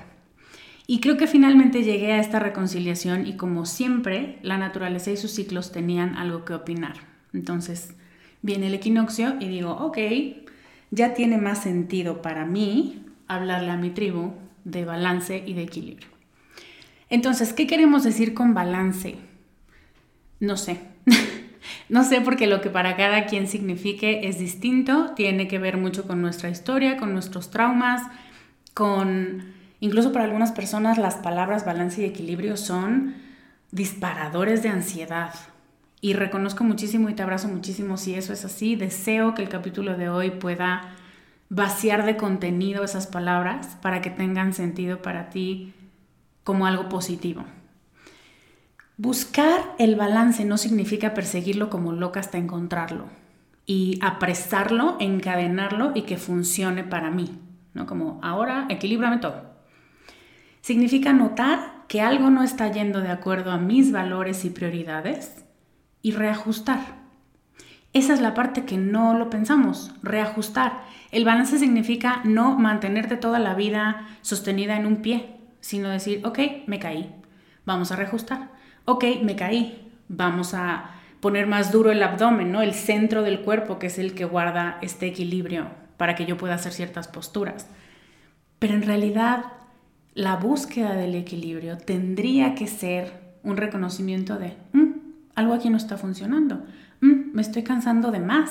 Y 0.87 1.01
creo 1.01 1.19
que 1.19 1.27
finalmente 1.27 1.83
llegué 1.83 2.13
a 2.13 2.19
esta 2.19 2.39
reconciliación 2.39 3.27
y 3.27 3.37
como 3.37 3.67
siempre, 3.67 4.39
la 4.41 4.57
naturaleza 4.57 5.11
y 5.11 5.19
sus 5.19 5.33
ciclos 5.33 5.71
tenían 5.71 6.17
algo 6.17 6.47
que 6.47 6.55
opinar. 6.55 6.95
Entonces, 7.35 7.93
viene 8.41 8.69
el 8.69 8.75
equinoccio 8.75 9.37
y 9.39 9.49
digo, 9.49 9.73
ok, 9.73 9.99
ya 10.91 11.13
tiene 11.13 11.37
más 11.37 11.63
sentido 11.63 12.23
para 12.23 12.47
mí 12.47 13.05
hablarle 13.29 13.71
a 13.71 13.77
mi 13.77 13.91
tribu 13.91 14.33
de 14.65 14.87
balance 14.87 15.45
y 15.47 15.53
de 15.53 15.65
equilibrio. 15.65 16.09
Entonces, 17.11 17.53
¿qué 17.53 17.67
queremos 17.67 18.03
decir 18.03 18.33
con 18.33 18.55
balance? 18.55 19.17
No 20.39 20.57
sé. 20.57 20.81
No 21.91 22.05
sé 22.05 22.21
porque 22.21 22.47
lo 22.47 22.61
que 22.61 22.71
para 22.71 22.97
cada 22.97 23.27
quien 23.27 23.49
signifique 23.49 24.29
es 24.29 24.39
distinto, 24.39 25.13
tiene 25.17 25.49
que 25.49 25.59
ver 25.59 25.77
mucho 25.77 26.07
con 26.07 26.23
nuestra 26.23 26.49
historia, 26.49 26.97
con 26.97 27.13
nuestros 27.13 27.51
traumas, 27.51 28.03
con... 28.75 29.53
Incluso 29.81 30.13
para 30.13 30.25
algunas 30.25 30.53
personas 30.53 30.99
las 30.99 31.17
palabras 31.17 31.65
balance 31.65 32.01
y 32.01 32.05
equilibrio 32.05 32.57
son 32.57 33.17
disparadores 33.73 34.63
de 34.63 34.69
ansiedad. 34.69 35.35
Y 36.01 36.13
reconozco 36.13 36.63
muchísimo 36.63 37.09
y 37.09 37.15
te 37.15 37.25
abrazo 37.25 37.49
muchísimo 37.49 37.97
si 37.97 38.15
eso 38.15 38.33
es 38.33 38.45
así. 38.45 38.77
Deseo 38.77 39.35
que 39.35 39.43
el 39.43 39.49
capítulo 39.49 39.97
de 39.97 40.09
hoy 40.09 40.31
pueda 40.31 40.95
vaciar 41.49 42.07
de 42.07 42.17
contenido 42.17 42.85
esas 42.85 43.09
palabras 43.09 43.79
para 43.83 44.01
que 44.01 44.11
tengan 44.11 44.53
sentido 44.53 45.03
para 45.03 45.29
ti 45.29 45.75
como 46.45 46.67
algo 46.67 46.89
positivo. 46.89 47.45
Buscar 49.03 49.63
el 49.79 49.97
balance 49.97 50.45
no 50.45 50.59
significa 50.59 51.15
perseguirlo 51.15 51.71
como 51.71 51.93
loca 51.93 52.21
hasta 52.21 52.37
encontrarlo 52.37 53.07
y 53.65 53.99
apresarlo, 54.03 54.99
encadenarlo 55.01 55.93
y 55.95 56.03
que 56.03 56.19
funcione 56.19 56.85
para 56.85 57.11
mí, 57.11 57.31
¿no? 57.73 57.87
Como 57.87 58.21
ahora 58.23 58.67
equilíbrame 58.69 59.17
todo. 59.17 59.55
Significa 60.61 61.15
notar 61.15 61.87
que 61.89 62.03
algo 62.03 62.29
no 62.29 62.43
está 62.43 62.71
yendo 62.71 63.01
de 63.01 63.09
acuerdo 63.09 63.53
a 63.53 63.57
mis 63.57 63.91
valores 63.91 64.45
y 64.45 64.51
prioridades 64.51 65.47
y 66.03 66.13
reajustar. 66.13 66.81
Esa 67.95 68.13
es 68.13 68.21
la 68.21 68.35
parte 68.35 68.67
que 68.67 68.77
no 68.77 69.15
lo 69.15 69.31
pensamos, 69.31 69.95
reajustar. 70.03 70.83
El 71.11 71.25
balance 71.25 71.59
significa 71.59 72.21
no 72.25 72.59
mantenerte 72.59 73.17
toda 73.17 73.39
la 73.39 73.55
vida 73.55 74.09
sostenida 74.21 74.77
en 74.77 74.85
un 74.85 74.97
pie, 74.97 75.39
sino 75.63 75.89
decir, 75.89 76.21
ok, 76.27 76.39
me 76.67 76.79
caí, 76.79 77.15
vamos 77.65 77.93
a 77.93 77.97
reajustar 77.97 78.60
ok, 78.93 79.05
me 79.23 79.37
caí, 79.37 79.93
vamos 80.09 80.55
a 80.55 80.91
poner 81.21 81.47
más 81.47 81.71
duro 81.71 81.91
el 81.91 82.03
abdomen, 82.03 82.51
¿no? 82.51 82.63
El 82.63 82.75
centro 82.75 83.23
del 83.23 83.41
cuerpo, 83.41 83.79
que 83.79 83.87
es 83.87 83.99
el 83.99 84.15
que 84.15 84.25
guarda 84.25 84.79
este 84.83 85.07
equilibrio 85.07 85.69
para 85.97 86.15
que 86.15 86.25
yo 86.25 86.37
pueda 86.37 86.55
hacer 86.55 86.73
ciertas 86.73 87.09
posturas. 87.09 87.69
Pero 88.59 88.75
en 88.75 88.83
realidad, 88.83 89.45
la 90.15 90.37
búsqueda 90.37 90.95
del 90.95 91.15
equilibrio 91.15 91.79
tendría 91.79 92.55
que 92.55 92.67
ser 92.67 93.13
un 93.43 93.57
reconocimiento 93.57 94.37
de, 94.37 94.57
mm, 94.73 94.91
algo 95.35 95.55
aquí 95.55 95.71
no 95.71 95.77
está 95.77 95.97
funcionando, 95.97 96.65
mm, 97.01 97.33
me 97.35 97.43
estoy 97.43 97.63
cansando 97.63 98.11
de 98.11 98.21
más, 98.21 98.51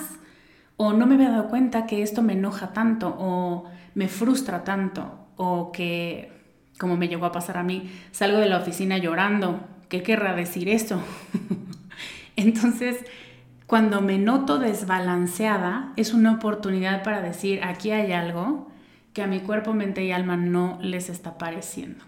o 0.77 0.93
no 0.93 1.05
me 1.05 1.15
había 1.15 1.31
dado 1.31 1.49
cuenta 1.49 1.85
que 1.85 2.01
esto 2.01 2.21
me 2.21 2.33
enoja 2.33 2.71
tanto, 2.71 3.15
o 3.19 3.65
me 3.95 4.07
frustra 4.07 4.63
tanto, 4.63 5.27
o 5.35 5.71
que, 5.71 6.31
como 6.79 6.97
me 6.97 7.07
llegó 7.07 7.25
a 7.25 7.31
pasar 7.31 7.57
a 7.57 7.63
mí, 7.63 7.91
salgo 8.11 8.37
de 8.37 8.47
la 8.47 8.57
oficina 8.57 8.97
llorando 8.97 9.59
¿Qué 9.89 10.03
querrá 10.03 10.35
decir 10.35 10.69
eso? 10.69 11.01
Entonces, 12.35 13.03
cuando 13.65 14.01
me 14.01 14.19
noto 14.19 14.59
desbalanceada, 14.59 15.93
es 15.95 16.13
una 16.13 16.33
oportunidad 16.33 17.03
para 17.03 17.21
decir, 17.21 17.63
aquí 17.63 17.91
hay 17.91 18.13
algo 18.13 18.69
que 19.13 19.23
a 19.23 19.27
mi 19.27 19.39
cuerpo, 19.39 19.73
mente 19.73 20.03
y 20.05 20.11
alma 20.11 20.37
no 20.37 20.77
les 20.81 21.09
está 21.09 21.37
pareciendo. 21.39 22.05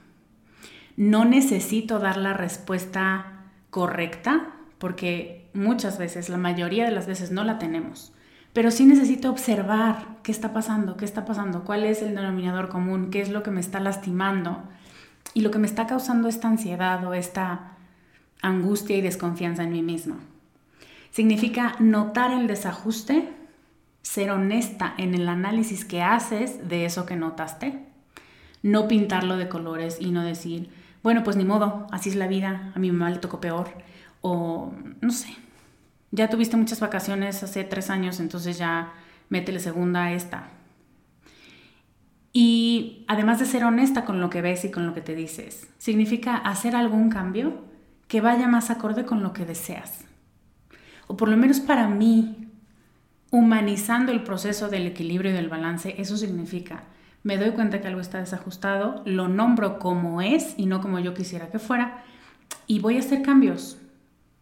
No 0.95 1.25
necesito 1.25 1.97
dar 1.97 2.17
la 2.17 2.33
respuesta 2.33 3.45
correcta, 3.71 4.53
porque 4.77 5.49
muchas 5.53 5.97
veces, 5.97 6.29
la 6.29 6.37
mayoría 6.37 6.85
de 6.85 6.91
las 6.91 7.07
veces 7.07 7.31
no 7.31 7.43
la 7.43 7.57
tenemos. 7.57 8.13
Pero 8.53 8.69
sí 8.69 8.85
necesito 8.85 9.31
observar 9.31 10.17
qué 10.23 10.31
está 10.31 10.53
pasando, 10.53 10.97
qué 10.97 11.05
está 11.05 11.25
pasando, 11.25 11.63
cuál 11.63 11.85
es 11.85 12.03
el 12.03 12.13
denominador 12.13 12.69
común, 12.69 13.09
qué 13.09 13.21
es 13.21 13.29
lo 13.29 13.41
que 13.41 13.51
me 13.51 13.61
está 13.61 13.79
lastimando 13.79 14.63
y 15.33 15.41
lo 15.41 15.51
que 15.51 15.59
me 15.59 15.67
está 15.67 15.87
causando 15.87 16.27
esta 16.27 16.47
ansiedad 16.47 17.05
o 17.05 17.13
esta 17.13 17.77
angustia 18.41 18.97
y 18.97 19.01
desconfianza 19.01 19.63
en 19.63 19.71
mí 19.71 19.81
misma. 19.81 20.17
Significa 21.11 21.75
notar 21.79 22.31
el 22.31 22.47
desajuste, 22.47 23.29
ser 24.01 24.31
honesta 24.31 24.93
en 24.97 25.13
el 25.13 25.27
análisis 25.29 25.85
que 25.85 26.01
haces 26.01 26.67
de 26.67 26.85
eso 26.85 27.05
que 27.05 27.15
notaste, 27.15 27.85
no 28.63 28.87
pintarlo 28.87 29.37
de 29.37 29.49
colores 29.49 29.97
y 29.99 30.11
no 30.11 30.23
decir, 30.23 30.69
bueno, 31.03 31.23
pues 31.23 31.35
ni 31.35 31.45
modo, 31.45 31.87
así 31.91 32.09
es 32.09 32.15
la 32.15 32.27
vida, 32.27 32.71
a 32.75 32.79
mi 32.79 32.91
mamá 32.91 33.09
le 33.09 33.17
tocó 33.17 33.41
peor, 33.41 33.69
o 34.21 34.71
no 35.01 35.11
sé, 35.11 35.35
ya 36.11 36.29
tuviste 36.29 36.57
muchas 36.57 36.79
vacaciones 36.79 37.43
hace 37.43 37.63
tres 37.63 37.89
años, 37.89 38.19
entonces 38.19 38.57
ya 38.57 38.93
métele 39.29 39.59
segunda 39.59 40.05
a 40.05 40.13
esta. 40.13 40.49
Y 42.33 43.03
además 43.07 43.39
de 43.39 43.45
ser 43.45 43.65
honesta 43.65 44.05
con 44.05 44.21
lo 44.21 44.29
que 44.29 44.41
ves 44.41 44.63
y 44.63 44.71
con 44.71 44.85
lo 44.85 44.93
que 44.93 45.01
te 45.01 45.15
dices, 45.15 45.67
significa 45.77 46.37
hacer 46.37 46.75
algún 46.75 47.09
cambio 47.09 47.65
que 48.07 48.21
vaya 48.21 48.47
más 48.47 48.69
acorde 48.69 49.05
con 49.05 49.21
lo 49.21 49.33
que 49.33 49.45
deseas. 49.45 50.05
O 51.07 51.17
por 51.17 51.27
lo 51.27 51.35
menos 51.35 51.59
para 51.59 51.87
mí, 51.87 52.47
humanizando 53.31 54.11
el 54.11 54.23
proceso 54.23 54.69
del 54.69 54.87
equilibrio 54.87 55.31
y 55.31 55.33
del 55.33 55.49
balance, 55.49 55.95
eso 55.97 56.15
significa, 56.15 56.83
me 57.23 57.37
doy 57.37 57.51
cuenta 57.51 57.81
que 57.81 57.87
algo 57.87 58.01
está 58.01 58.19
desajustado, 58.19 59.01
lo 59.05 59.27
nombro 59.27 59.77
como 59.77 60.21
es 60.21 60.53
y 60.57 60.65
no 60.65 60.81
como 60.81 60.99
yo 60.99 61.13
quisiera 61.13 61.49
que 61.49 61.59
fuera, 61.59 62.03
y 62.65 62.79
voy 62.79 62.95
a 62.95 62.99
hacer 62.99 63.21
cambios. 63.21 63.77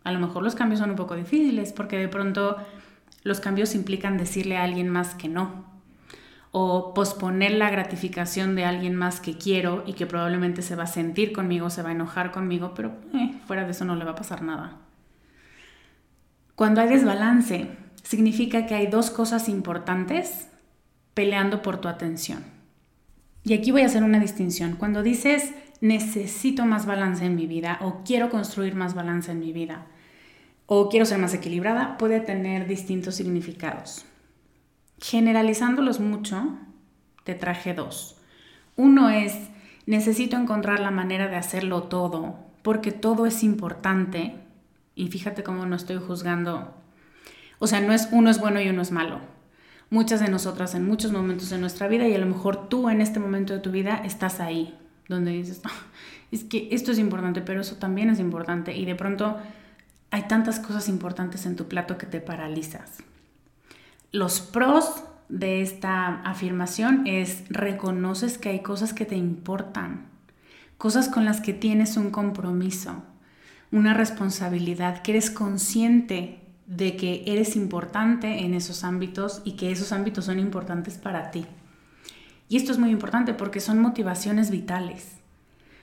A 0.03 0.11
lo 0.11 0.19
mejor 0.19 0.43
los 0.43 0.55
cambios 0.55 0.79
son 0.79 0.91
un 0.91 0.95
poco 0.95 1.15
difíciles 1.15 1.73
porque 1.73 1.97
de 1.97 2.07
pronto 2.07 2.57
los 3.23 3.39
cambios 3.39 3.75
implican 3.75 4.17
decirle 4.17 4.57
a 4.57 4.63
alguien 4.63 4.89
más 4.89 5.13
que 5.15 5.27
no, 5.27 5.65
o 6.51 6.93
posponer 6.93 7.51
la 7.51 7.69
gratificación 7.69 8.55
de 8.55 8.65
alguien 8.65 8.95
más 8.95 9.19
que 9.19 9.37
quiero 9.37 9.83
y 9.85 9.93
que 9.93 10.07
probablemente 10.07 10.61
se 10.61 10.75
va 10.75 10.83
a 10.83 10.87
sentir 10.87 11.31
conmigo, 11.31 11.69
se 11.69 11.83
va 11.83 11.89
a 11.89 11.93
enojar 11.93 12.31
conmigo, 12.31 12.73
pero 12.75 12.93
eh, 13.13 13.33
fuera 13.45 13.65
de 13.65 13.71
eso 13.71 13.85
no 13.85 13.95
le 13.95 14.05
va 14.05 14.11
a 14.11 14.15
pasar 14.15 14.41
nada. 14.41 14.77
Cuando 16.55 16.81
hay 16.81 16.89
desbalance, 16.89 17.69
significa 18.03 18.65
que 18.65 18.75
hay 18.75 18.87
dos 18.87 19.11
cosas 19.11 19.47
importantes 19.47 20.47
peleando 21.13 21.61
por 21.61 21.79
tu 21.79 21.87
atención. 21.87 22.43
Y 23.43 23.53
aquí 23.53 23.71
voy 23.71 23.83
a 23.83 23.85
hacer 23.85 24.03
una 24.03 24.19
distinción. 24.19 24.75
Cuando 24.75 25.03
dices 25.03 25.53
necesito 25.81 26.65
más 26.65 26.85
balance 26.85 27.25
en 27.25 27.35
mi 27.35 27.47
vida 27.47 27.77
o 27.81 28.03
quiero 28.03 28.29
construir 28.29 28.75
más 28.75 28.95
balance 28.95 29.31
en 29.31 29.39
mi 29.39 29.53
vida 29.53 29.85
o 30.65 30.89
quiero 30.89 31.05
ser 31.05 31.17
más 31.17 31.33
equilibrada, 31.33 31.97
puede 31.97 32.19
tener 32.19 32.67
distintos 32.67 33.15
significados. 33.15 34.05
Generalizándolos 35.01 35.99
mucho, 35.99 36.57
te 37.23 37.35
traje 37.35 37.73
dos. 37.73 38.17
Uno 38.75 39.09
es, 39.09 39.33
necesito 39.85 40.37
encontrar 40.37 40.79
la 40.79 40.91
manera 40.91 41.27
de 41.27 41.35
hacerlo 41.35 41.83
todo, 41.83 42.37
porque 42.63 42.91
todo 42.91 43.25
es 43.25 43.43
importante. 43.43 44.35
Y 44.95 45.07
fíjate 45.07 45.43
cómo 45.43 45.65
no 45.65 45.75
estoy 45.75 45.97
juzgando. 45.97 46.73
O 47.59 47.67
sea, 47.67 47.81
no 47.81 47.93
es 47.93 48.09
uno 48.11 48.29
es 48.29 48.39
bueno 48.39 48.61
y 48.61 48.69
uno 48.69 48.81
es 48.81 48.91
malo. 48.91 49.19
Muchas 49.89 50.19
de 50.19 50.29
nosotras 50.29 50.75
en 50.75 50.85
muchos 50.85 51.11
momentos 51.11 51.49
de 51.49 51.57
nuestra 51.57 51.87
vida 51.87 52.07
y 52.07 52.13
a 52.13 52.19
lo 52.19 52.25
mejor 52.25 52.69
tú 52.69 52.89
en 52.89 53.01
este 53.01 53.19
momento 53.19 53.53
de 53.53 53.59
tu 53.59 53.71
vida 53.71 54.01
estás 54.05 54.39
ahí, 54.39 54.77
donde 55.07 55.31
dices, 55.31 55.61
ah, 55.63 55.71
es 56.31 56.43
que 56.43 56.69
esto 56.71 56.91
es 56.91 56.99
importante, 56.99 57.41
pero 57.41 57.61
eso 57.61 57.77
también 57.77 58.09
es 58.09 58.19
importante. 58.19 58.75
Y 58.75 58.85
de 58.85 58.95
pronto 58.95 59.37
hay 60.11 60.23
tantas 60.27 60.59
cosas 60.59 60.89
importantes 60.89 61.45
en 61.45 61.55
tu 61.55 61.67
plato 61.67 61.97
que 61.97 62.05
te 62.05 62.21
paralizas. 62.21 63.03
Los 64.11 64.41
pros 64.41 65.03
de 65.27 65.61
esta 65.61 66.23
afirmación 66.23 67.05
es 67.05 67.43
reconoces 67.49 68.39
que 68.39 68.49
hay 68.49 68.61
cosas 68.63 68.91
que 68.91 69.05
te 69.05 69.15
importan, 69.15 70.07
cosas 70.79 71.09
con 71.09 71.25
las 71.25 71.41
que 71.41 71.53
tienes 71.53 71.95
un 71.95 72.09
compromiso, 72.09 73.03
una 73.71 73.93
responsabilidad, 73.93 75.03
que 75.03 75.11
eres 75.11 75.29
consciente 75.29 76.41
de 76.65 76.97
que 76.97 77.23
eres 77.27 77.55
importante 77.55 78.39
en 78.39 78.55
esos 78.55 78.83
ámbitos 78.83 79.43
y 79.45 79.51
que 79.57 79.71
esos 79.71 79.91
ámbitos 79.91 80.25
son 80.25 80.39
importantes 80.39 80.97
para 80.97 81.29
ti. 81.29 81.45
Y 82.47 82.57
esto 82.57 82.71
es 82.71 82.79
muy 82.79 82.89
importante 82.89 83.35
porque 83.35 83.59
son 83.59 83.77
motivaciones 83.77 84.49
vitales. 84.49 85.17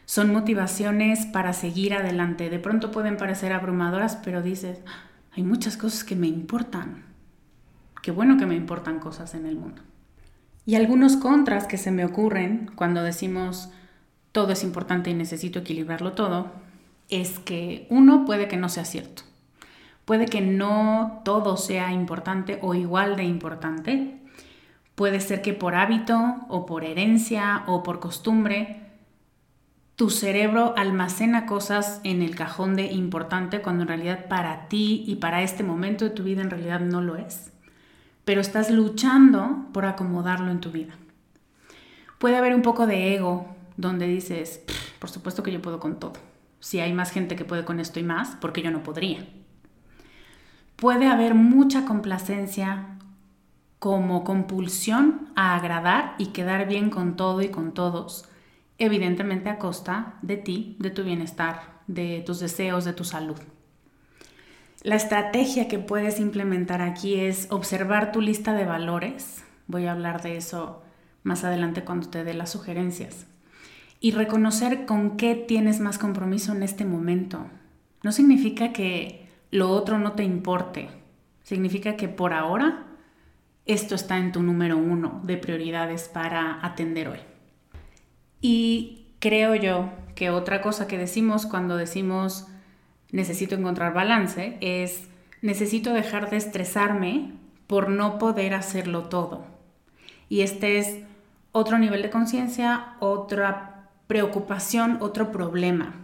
Son 0.05 0.33
motivaciones 0.33 1.27
para 1.27 1.53
seguir 1.53 1.95
adelante. 1.95 2.51
De 2.51 2.59
pronto 2.59 2.91
pueden 2.91 3.19
parecer 3.19 3.53
abrumadoras, 3.53 4.17
pero 4.17 4.43
dices, 4.43 4.81
ah, 4.85 5.11
hay 5.31 5.45
muchas 5.45 5.77
cosas 5.77 6.03
que 6.03 6.17
me 6.17 6.27
importan 6.27 7.07
qué 8.07 8.12
bueno 8.12 8.37
que 8.37 8.47
me 8.47 8.55
importan 8.55 9.01
cosas 9.01 9.35
en 9.35 9.47
el 9.47 9.57
mundo. 9.57 9.83
Y 10.64 10.77
algunos 10.77 11.16
contras 11.16 11.66
que 11.66 11.77
se 11.77 11.90
me 11.90 12.05
ocurren 12.05 12.71
cuando 12.77 13.03
decimos 13.03 13.69
todo 14.31 14.53
es 14.53 14.62
importante 14.62 15.11
y 15.11 15.14
necesito 15.14 15.59
equilibrarlo 15.59 16.12
todo, 16.12 16.53
es 17.09 17.40
que 17.40 17.88
uno 17.90 18.25
puede 18.25 18.47
que 18.47 18.57
no 18.57 18.69
sea 18.69 18.85
cierto. 18.85 19.25
Puede 20.05 20.27
que 20.27 20.40
no 20.40 21.21
todo 21.25 21.57
sea 21.57 21.92
importante 21.92 22.61
o 22.62 22.77
igual 22.77 23.16
de 23.16 23.25
importante. 23.25 24.21
Puede 24.95 25.19
ser 25.19 25.42
que 25.42 25.53
por 25.53 25.75
hábito 25.75 26.37
o 26.49 26.64
por 26.64 26.85
herencia 26.85 27.64
o 27.66 27.83
por 27.83 27.99
costumbre 27.99 28.83
tu 29.97 30.11
cerebro 30.11 30.75
almacena 30.77 31.45
cosas 31.45 32.01
en 32.05 32.23
el 32.23 32.37
cajón 32.37 32.77
de 32.77 32.85
importante 32.85 33.62
cuando 33.62 33.83
en 33.83 33.88
realidad 33.88 34.29
para 34.29 34.69
ti 34.69 35.03
y 35.09 35.16
para 35.16 35.42
este 35.42 35.64
momento 35.64 36.05
de 36.05 36.12
tu 36.12 36.23
vida 36.23 36.42
en 36.42 36.51
realidad 36.51 36.79
no 36.79 37.01
lo 37.01 37.16
es 37.16 37.51
pero 38.27 38.43
estás 38.43 38.71
luchando 38.71 39.69
por 39.73 39.87
acomodarlo 39.87 40.51
en 40.51 40.61
tu 40.61 40.71
vida. 40.71 40.93
Puede 42.19 42.37
haber 42.37 42.55
un 42.55 42.62
poco 42.62 42.87
de 42.87 43.15
ego 43.15 43.47
donde 43.79 44.07
dices, 44.07 44.62
por 44.99 45.09
supuesto 45.09 45.43
que 45.43 45.53
yo 45.53 45.62
puedo 45.62 45.81
con 45.81 45.99
todo. 45.99 46.15
Si 46.61 46.81
hay 46.81 46.93
más 46.93 47.12
gente 47.12 47.37
que 47.37 47.45
puede 47.45 47.65
con 47.65 47.81
esto 47.81 48.01
y 48.01 48.03
más, 48.03 48.37
porque 48.41 48.61
yo 48.61 48.71
no 48.71 48.83
podría. 48.83 49.25
Puede 50.77 51.07
haber 51.07 51.35
mucha 51.35 51.85
complacencia 51.85 52.99
como 53.79 54.25
compulsión 54.25 55.31
a 55.37 55.55
agradar 55.55 56.17
y 56.19 56.27
quedar 56.27 56.67
bien 56.67 56.91
con 56.91 57.17
todo 57.17 57.41
y 57.43 57.49
con 57.51 57.73
todos, 57.73 58.29
evidentemente 58.77 59.51
a 59.51 59.59
costa 59.59 60.17
de 60.21 60.37
ti, 60.37 60.77
de 60.81 60.91
tu 60.91 61.05
bienestar 61.05 61.77
de 61.87 62.23
tus 62.27 62.41
deseos, 62.41 62.85
de 62.85 62.93
tu 62.93 63.05
salud. 63.05 63.37
La 64.87 64.94
estrategia 64.94 65.66
que 65.66 65.81
puedes 65.81 66.20
implementar 66.20 66.81
aquí 66.81 67.16
es 67.16 67.49
observar 67.51 68.12
tu 68.12 68.20
lista 68.20 68.55
de 68.55 68.64
valores. 68.64 69.42
Voy 69.66 69.87
a 69.87 69.90
hablar 69.90 70.22
de 70.22 70.37
eso 70.37 70.81
más 71.25 71.42
adelante 71.42 71.83
cuando 71.83 72.09
te 72.09 72.22
dé 72.22 72.35
las 72.35 72.51
sugerencias. 72.51 73.27
Y 73.99 74.12
reconocer 74.12 74.87
con 74.87 75.16
qué 75.16 75.35
tienes 75.35 75.81
más 75.81 75.99
compromiso 75.99 76.53
en 76.53 76.62
este 76.62 76.85
momento. 76.85 77.49
No 78.05 78.12
significa 78.12 78.72
que 78.72 79.27
lo 79.51 79.70
otro 79.70 79.99
no 79.99 80.12
te 80.12 80.22
importe. 80.22 80.88
Significa 81.42 81.96
que 81.96 82.07
por 82.07 82.33
ahora 82.33 82.85
esto 83.64 83.96
está 83.96 84.18
en 84.18 84.31
tu 84.31 84.40
número 84.40 84.79
uno 84.79 85.20
de 85.25 85.37
prioridades 85.37 86.09
para 86.09 86.64
atender 86.64 87.09
hoy. 87.09 87.18
Y 88.40 89.09
creo 89.18 89.57
yo 89.57 89.90
que 90.14 90.31
otra 90.31 90.62
cosa 90.62 90.87
que 90.87 90.96
decimos 90.96 91.44
cuando 91.44 91.77
decimos 91.77 92.46
necesito 93.12 93.55
encontrar 93.55 93.95
balance 93.95 94.57
es 94.61 95.09
necesito 95.42 95.92
dejar 95.92 96.31
de 96.31 96.37
estresarme 96.37 97.33
por 97.66 97.88
no 97.88 98.19
poder 98.19 98.55
hacerlo 98.55 99.05
todo. 99.05 99.45
Y 100.29 100.40
este 100.40 100.79
es 100.79 100.99
otro 101.53 101.79
nivel 101.79 102.03
de 102.03 102.11
conciencia, 102.11 102.95
otra 102.99 103.90
preocupación, 104.07 104.99
otro 105.01 105.33
problema. 105.33 105.95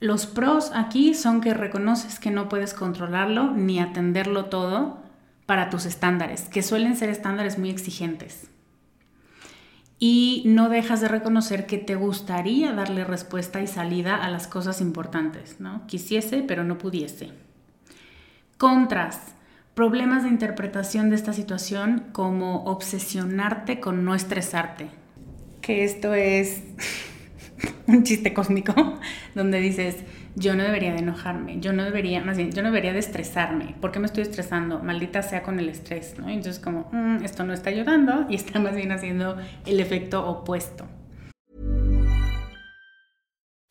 Los 0.00 0.26
pros 0.26 0.72
aquí 0.74 1.14
son 1.14 1.40
que 1.40 1.52
reconoces 1.52 2.18
que 2.18 2.30
no 2.30 2.48
puedes 2.48 2.72
controlarlo 2.72 3.50
ni 3.50 3.80
atenderlo 3.80 4.46
todo 4.46 4.98
para 5.44 5.68
tus 5.68 5.84
estándares, 5.84 6.42
que 6.48 6.62
suelen 6.62 6.96
ser 6.96 7.10
estándares 7.10 7.58
muy 7.58 7.70
exigentes. 7.70 8.48
Y 10.02 10.42
no 10.46 10.70
dejas 10.70 11.02
de 11.02 11.08
reconocer 11.08 11.66
que 11.66 11.76
te 11.76 11.94
gustaría 11.94 12.72
darle 12.72 13.04
respuesta 13.04 13.60
y 13.60 13.66
salida 13.66 14.16
a 14.16 14.30
las 14.30 14.46
cosas 14.46 14.80
importantes, 14.80 15.60
¿no? 15.60 15.86
Quisiese, 15.86 16.42
pero 16.42 16.64
no 16.64 16.78
pudiese. 16.78 17.32
Contras, 18.56 19.34
problemas 19.74 20.22
de 20.22 20.30
interpretación 20.30 21.10
de 21.10 21.16
esta 21.16 21.34
situación 21.34 22.06
como 22.12 22.64
obsesionarte 22.64 23.78
con 23.78 24.06
no 24.06 24.14
estresarte. 24.14 24.88
Que 25.60 25.84
esto 25.84 26.14
es 26.14 26.62
un 27.86 28.02
chiste 28.02 28.32
cósmico 28.32 28.98
donde 29.34 29.60
dices, 29.60 29.96
yo 30.34 30.54
no 30.54 30.62
debería 30.62 30.92
de 30.92 30.98
enojarme, 30.98 31.60
yo 31.60 31.72
no 31.72 31.84
debería, 31.84 32.22
más 32.22 32.36
bien, 32.36 32.52
yo 32.52 32.62
no 32.62 32.68
debería 32.68 32.92
de 32.92 32.98
estresarme. 32.98 33.74
¿Por 33.80 33.92
qué 33.92 33.98
me 33.98 34.06
estoy 34.06 34.22
estresando? 34.22 34.80
Maldita 34.80 35.22
sea 35.22 35.42
con 35.42 35.58
el 35.58 35.68
estrés, 35.68 36.14
¿no? 36.18 36.28
Entonces 36.28 36.62
como, 36.62 36.88
mm, 36.92 37.24
esto 37.24 37.44
no 37.44 37.52
está 37.52 37.70
ayudando 37.70 38.26
y 38.28 38.34
está 38.34 38.58
más 38.58 38.74
bien 38.74 38.92
haciendo 38.92 39.36
el 39.66 39.80
efecto 39.80 40.26
opuesto. 40.26 40.86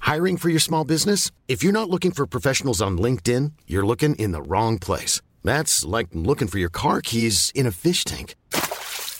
Hiring 0.01 0.37
for 0.37 0.49
your 0.49 0.59
small 0.59 0.83
business? 0.83 1.31
If 1.47 1.63
you're 1.63 1.71
not 1.71 1.89
looking 1.89 2.11
for 2.11 2.25
professionals 2.25 2.81
on 2.81 2.97
LinkedIn, 2.97 3.51
you're 3.67 3.85
looking 3.85 4.15
in 4.15 4.31
the 4.31 4.41
wrong 4.41 4.79
place. 4.79 5.21
That's 5.43 5.85
like 5.85 6.07
looking 6.13 6.47
for 6.47 6.57
your 6.57 6.71
car 6.71 6.99
keys 7.01 7.51
in 7.53 7.67
a 7.67 7.71
fish 7.71 8.03
tank. 8.03 8.35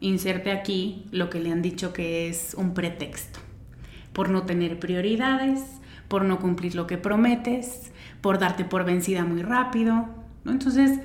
inserte 0.00 0.50
aquí 0.50 1.06
lo 1.10 1.30
que 1.30 1.40
le 1.40 1.50
han 1.50 1.62
dicho 1.62 1.92
que 1.92 2.28
es 2.28 2.54
un 2.54 2.74
pretexto, 2.74 3.40
por 4.12 4.28
no 4.28 4.44
tener 4.44 4.78
prioridades, 4.78 5.62
por 6.08 6.24
no 6.24 6.38
cumplir 6.38 6.74
lo 6.74 6.86
que 6.86 6.98
prometes, 6.98 7.92
por 8.20 8.38
darte 8.38 8.64
por 8.64 8.84
vencida 8.84 9.24
muy 9.24 9.42
rápido, 9.42 10.08
¿no? 10.44 10.52
Entonces, 10.52 11.00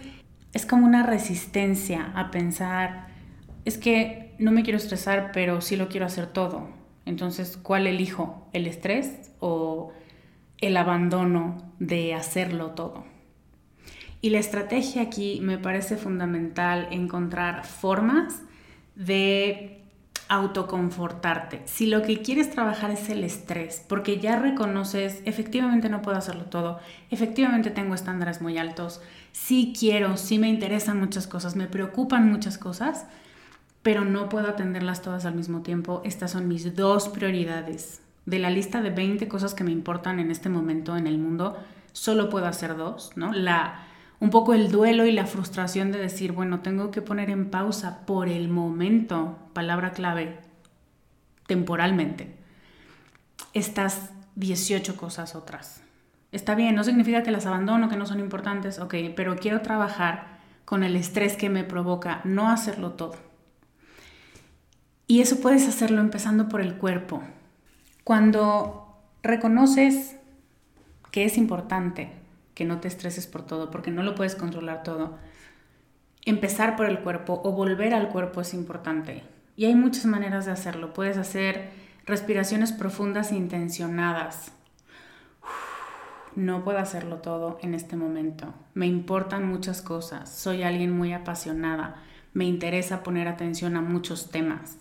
es 0.53 0.65
como 0.65 0.85
una 0.85 1.03
resistencia 1.03 2.11
a 2.15 2.31
pensar, 2.31 3.07
es 3.65 3.77
que 3.77 4.35
no 4.37 4.51
me 4.51 4.63
quiero 4.63 4.77
estresar, 4.77 5.31
pero 5.33 5.61
sí 5.61 5.75
lo 5.75 5.87
quiero 5.87 6.05
hacer 6.05 6.27
todo. 6.27 6.69
Entonces, 7.05 7.57
¿cuál 7.57 7.87
elijo? 7.87 8.47
¿El 8.53 8.67
estrés 8.67 9.31
o 9.39 9.91
el 10.59 10.77
abandono 10.77 11.73
de 11.79 12.13
hacerlo 12.13 12.71
todo? 12.71 13.05
Y 14.21 14.29
la 14.29 14.39
estrategia 14.39 15.01
aquí 15.01 15.39
me 15.41 15.57
parece 15.57 15.97
fundamental 15.97 16.87
encontrar 16.91 17.65
formas 17.65 18.41
de 19.05 19.81
autoconfortarte. 20.29 21.61
Si 21.65 21.87
lo 21.87 22.03
que 22.03 22.21
quieres 22.21 22.51
trabajar 22.51 22.89
es 22.91 23.09
el 23.09 23.23
estrés, 23.23 23.83
porque 23.87 24.19
ya 24.19 24.39
reconoces, 24.39 25.21
efectivamente 25.25 25.89
no 25.89 26.01
puedo 26.01 26.17
hacerlo 26.17 26.45
todo, 26.45 26.79
efectivamente 27.09 27.69
tengo 27.69 27.95
estándares 27.95 28.41
muy 28.41 28.57
altos, 28.57 29.01
sí 29.33 29.73
quiero, 29.77 30.15
sí 30.15 30.39
me 30.39 30.47
interesan 30.47 30.99
muchas 30.99 31.27
cosas, 31.27 31.57
me 31.57 31.67
preocupan 31.67 32.31
muchas 32.31 32.57
cosas, 32.57 33.07
pero 33.81 34.05
no 34.05 34.29
puedo 34.29 34.47
atenderlas 34.47 35.01
todas 35.01 35.25
al 35.25 35.35
mismo 35.35 35.63
tiempo. 35.63 36.01
Estas 36.05 36.31
son 36.31 36.47
mis 36.47 36.75
dos 36.75 37.09
prioridades. 37.09 38.01
De 38.25 38.39
la 38.39 38.51
lista 38.51 38.81
de 38.81 38.91
20 38.91 39.27
cosas 39.27 39.53
que 39.53 39.63
me 39.63 39.71
importan 39.71 40.19
en 40.19 40.31
este 40.31 40.47
momento 40.47 40.95
en 40.95 41.07
el 41.07 41.17
mundo, 41.17 41.57
solo 41.91 42.29
puedo 42.29 42.45
hacer 42.45 42.77
dos, 42.77 43.11
¿no? 43.15 43.33
La 43.33 43.87
un 44.21 44.29
poco 44.29 44.53
el 44.53 44.71
duelo 44.71 45.07
y 45.07 45.11
la 45.11 45.25
frustración 45.25 45.91
de 45.91 45.97
decir, 45.97 46.31
bueno, 46.31 46.59
tengo 46.59 46.91
que 46.91 47.01
poner 47.01 47.31
en 47.31 47.49
pausa 47.49 48.05
por 48.05 48.29
el 48.29 48.49
momento, 48.49 49.39
palabra 49.53 49.93
clave, 49.93 50.37
temporalmente, 51.47 52.35
estas 53.53 54.11
18 54.35 54.95
cosas 54.95 55.35
otras. 55.35 55.81
Está 56.31 56.53
bien, 56.53 56.75
no 56.75 56.83
significa 56.83 57.23
que 57.23 57.31
las 57.31 57.47
abandono, 57.47 57.89
que 57.89 57.97
no 57.97 58.05
son 58.05 58.19
importantes, 58.19 58.77
ok, 58.77 58.93
pero 59.15 59.37
quiero 59.37 59.61
trabajar 59.61 60.39
con 60.65 60.83
el 60.83 60.95
estrés 60.95 61.35
que 61.35 61.49
me 61.49 61.63
provoca 61.63 62.21
no 62.23 62.49
hacerlo 62.49 62.91
todo. 62.91 63.15
Y 65.07 65.21
eso 65.21 65.41
puedes 65.41 65.67
hacerlo 65.67 65.99
empezando 65.99 66.47
por 66.47 66.61
el 66.61 66.75
cuerpo. 66.75 67.23
Cuando 68.03 69.01
reconoces 69.23 70.15
que 71.09 71.25
es 71.25 71.39
importante 71.39 72.20
que 72.61 72.67
no 72.67 72.79
te 72.79 72.87
estreses 72.87 73.25
por 73.25 73.41
todo, 73.41 73.71
porque 73.71 73.89
no 73.89 74.03
lo 74.03 74.13
puedes 74.13 74.35
controlar 74.35 74.83
todo. 74.83 75.17
Empezar 76.25 76.75
por 76.75 76.87
el 76.87 76.99
cuerpo 76.99 77.41
o 77.43 77.53
volver 77.53 77.95
al 77.95 78.09
cuerpo 78.09 78.39
es 78.39 78.53
importante. 78.53 79.23
Y 79.55 79.65
hay 79.65 79.73
muchas 79.73 80.05
maneras 80.05 80.45
de 80.45 80.51
hacerlo. 80.51 80.93
Puedes 80.93 81.17
hacer 81.17 81.71
respiraciones 82.05 82.71
profundas 82.71 83.31
e 83.31 83.35
intencionadas. 83.35 84.51
No 86.35 86.63
puedo 86.63 86.77
hacerlo 86.77 87.15
todo 87.15 87.57
en 87.63 87.73
este 87.73 87.95
momento. 87.95 88.53
Me 88.75 88.85
importan 88.85 89.47
muchas 89.47 89.81
cosas. 89.81 90.31
Soy 90.31 90.61
alguien 90.61 90.95
muy 90.95 91.13
apasionada. 91.13 91.95
Me 92.31 92.45
interesa 92.45 93.01
poner 93.01 93.27
atención 93.27 93.75
a 93.75 93.81
muchos 93.81 94.29
temas. 94.29 94.77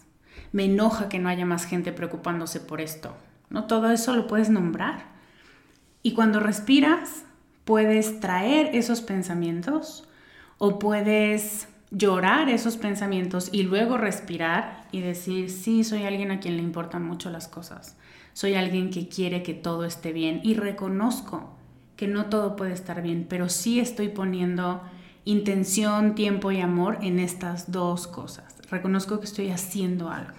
Me 0.53 0.67
enoja 0.67 1.09
que 1.09 1.19
no 1.19 1.31
haya 1.31 1.47
más 1.47 1.65
gente 1.65 1.93
preocupándose 1.93 2.61
por 2.61 2.83
esto. 2.83 3.17
No 3.49 3.65
todo 3.65 3.91
eso 3.91 4.15
lo 4.15 4.27
puedes 4.27 4.51
nombrar. 4.51 5.05
Y 6.03 6.13
cuando 6.13 6.41
respiras, 6.41 7.25
puedes 7.65 8.21
traer 8.21 8.75
esos 8.75 9.01
pensamientos 9.01 10.09
o 10.59 10.79
puedes 10.79 11.69
llorar 11.91 12.49
esos 12.49 12.77
pensamientos 12.77 13.49
y 13.53 13.65
luego 13.65 13.97
respirar 13.97 14.87
y 14.93 15.01
decir, 15.01 15.51
sí, 15.51 15.85
soy 15.85 16.05
alguien 16.05 16.31
a 16.31 16.41
quien 16.41 16.57
le 16.57 16.63
importan 16.63 17.05
mucho 17.05 17.31
las 17.31 17.49
cosas, 17.49 17.97
soy 18.33 18.55
alguien 18.55 18.91
que 18.91 19.09
quiere 19.09 19.43
que 19.43 19.55
todo 19.55 19.85
esté 19.85 20.13
bien 20.13 20.41
y 20.45 20.55
reconozco 20.55 21.57
que 21.97 22.07
no 22.07 22.27
todo 22.27 22.57
puede 22.57 22.73
estar 22.73 23.03
bien, 23.03 23.27
pero 23.29 23.49
sí 23.49 23.81
estoy 23.81 24.09
poniendo 24.09 24.83
intención, 25.25 26.15
tiempo 26.15 26.51
y 26.51 26.61
amor 26.61 26.99
en 27.03 27.19
estas 27.19 27.71
dos 27.71 28.07
cosas. 28.07 28.57
Reconozco 28.71 29.19
que 29.19 29.27
estoy 29.27 29.51
haciendo 29.51 30.11
algo. 30.11 30.33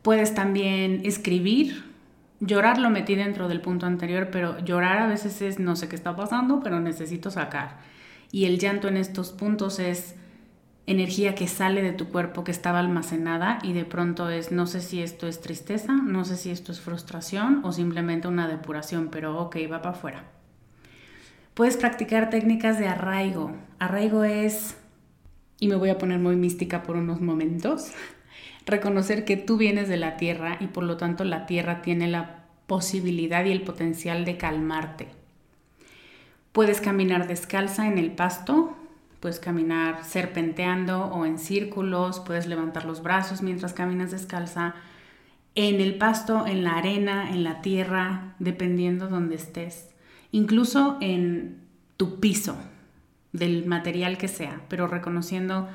Puedes 0.00 0.34
también 0.34 1.02
escribir 1.04 1.91
Llorar 2.44 2.78
lo 2.78 2.90
metí 2.90 3.14
dentro 3.14 3.46
del 3.46 3.60
punto 3.60 3.86
anterior, 3.86 4.30
pero 4.32 4.58
llorar 4.58 4.98
a 4.98 5.06
veces 5.06 5.40
es 5.42 5.60
no 5.60 5.76
sé 5.76 5.88
qué 5.88 5.94
está 5.94 6.16
pasando, 6.16 6.60
pero 6.60 6.80
necesito 6.80 7.30
sacar. 7.30 7.78
Y 8.32 8.46
el 8.46 8.58
llanto 8.58 8.88
en 8.88 8.96
estos 8.96 9.30
puntos 9.30 9.78
es 9.78 10.16
energía 10.86 11.36
que 11.36 11.46
sale 11.46 11.82
de 11.82 11.92
tu 11.92 12.08
cuerpo 12.08 12.42
que 12.42 12.50
estaba 12.50 12.80
almacenada 12.80 13.60
y 13.62 13.74
de 13.74 13.84
pronto 13.84 14.28
es 14.28 14.50
no 14.50 14.66
sé 14.66 14.80
si 14.80 15.00
esto 15.00 15.28
es 15.28 15.40
tristeza, 15.40 15.92
no 15.92 16.24
sé 16.24 16.36
si 16.36 16.50
esto 16.50 16.72
es 16.72 16.80
frustración 16.80 17.60
o 17.62 17.70
simplemente 17.70 18.26
una 18.26 18.48
depuración, 18.48 19.10
pero 19.12 19.38
ok, 19.38 19.58
va 19.70 19.80
para 19.80 19.94
afuera. 19.94 20.24
Puedes 21.54 21.76
practicar 21.76 22.28
técnicas 22.28 22.76
de 22.76 22.88
arraigo. 22.88 23.52
Arraigo 23.78 24.24
es, 24.24 24.76
y 25.60 25.68
me 25.68 25.76
voy 25.76 25.90
a 25.90 25.98
poner 25.98 26.18
muy 26.18 26.34
mística 26.34 26.82
por 26.82 26.96
unos 26.96 27.20
momentos, 27.20 27.92
reconocer 28.66 29.24
que 29.24 29.36
tú 29.36 29.56
vienes 29.56 29.88
de 29.88 29.96
la 29.96 30.16
tierra 30.16 30.56
y 30.60 30.68
por 30.68 30.84
lo 30.84 30.96
tanto 30.96 31.24
la 31.24 31.46
tierra 31.46 31.82
tiene 31.82 32.08
la 32.08 32.44
posibilidad 32.66 33.44
y 33.44 33.52
el 33.52 33.62
potencial 33.62 34.24
de 34.24 34.36
calmarte. 34.36 35.08
Puedes 36.52 36.80
caminar 36.80 37.28
descalza 37.28 37.86
en 37.86 37.98
el 37.98 38.12
pasto, 38.12 38.76
puedes 39.20 39.40
caminar 39.40 40.04
serpenteando 40.04 41.06
o 41.06 41.24
en 41.24 41.38
círculos, 41.38 42.20
puedes 42.20 42.46
levantar 42.46 42.84
los 42.84 43.02
brazos 43.02 43.42
mientras 43.42 43.72
caminas 43.72 44.10
descalza, 44.10 44.74
en 45.54 45.80
el 45.80 45.96
pasto, 45.96 46.46
en 46.46 46.64
la 46.64 46.76
arena, 46.76 47.30
en 47.30 47.44
la 47.44 47.60
tierra, 47.60 48.34
dependiendo 48.38 49.08
donde 49.08 49.34
estés, 49.36 49.90
incluso 50.30 50.96
en 51.00 51.60
tu 51.96 52.20
piso, 52.20 52.56
del 53.32 53.66
material 53.66 54.18
que 54.18 54.28
sea, 54.28 54.60
pero 54.68 54.86
reconociendo 54.86 55.68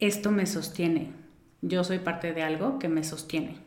esto 0.00 0.30
me 0.30 0.46
sostiene, 0.46 1.12
yo 1.62 1.84
soy 1.84 1.98
parte 1.98 2.32
de 2.32 2.42
algo 2.42 2.78
que 2.78 2.88
me 2.88 3.04
sostiene. 3.04 3.58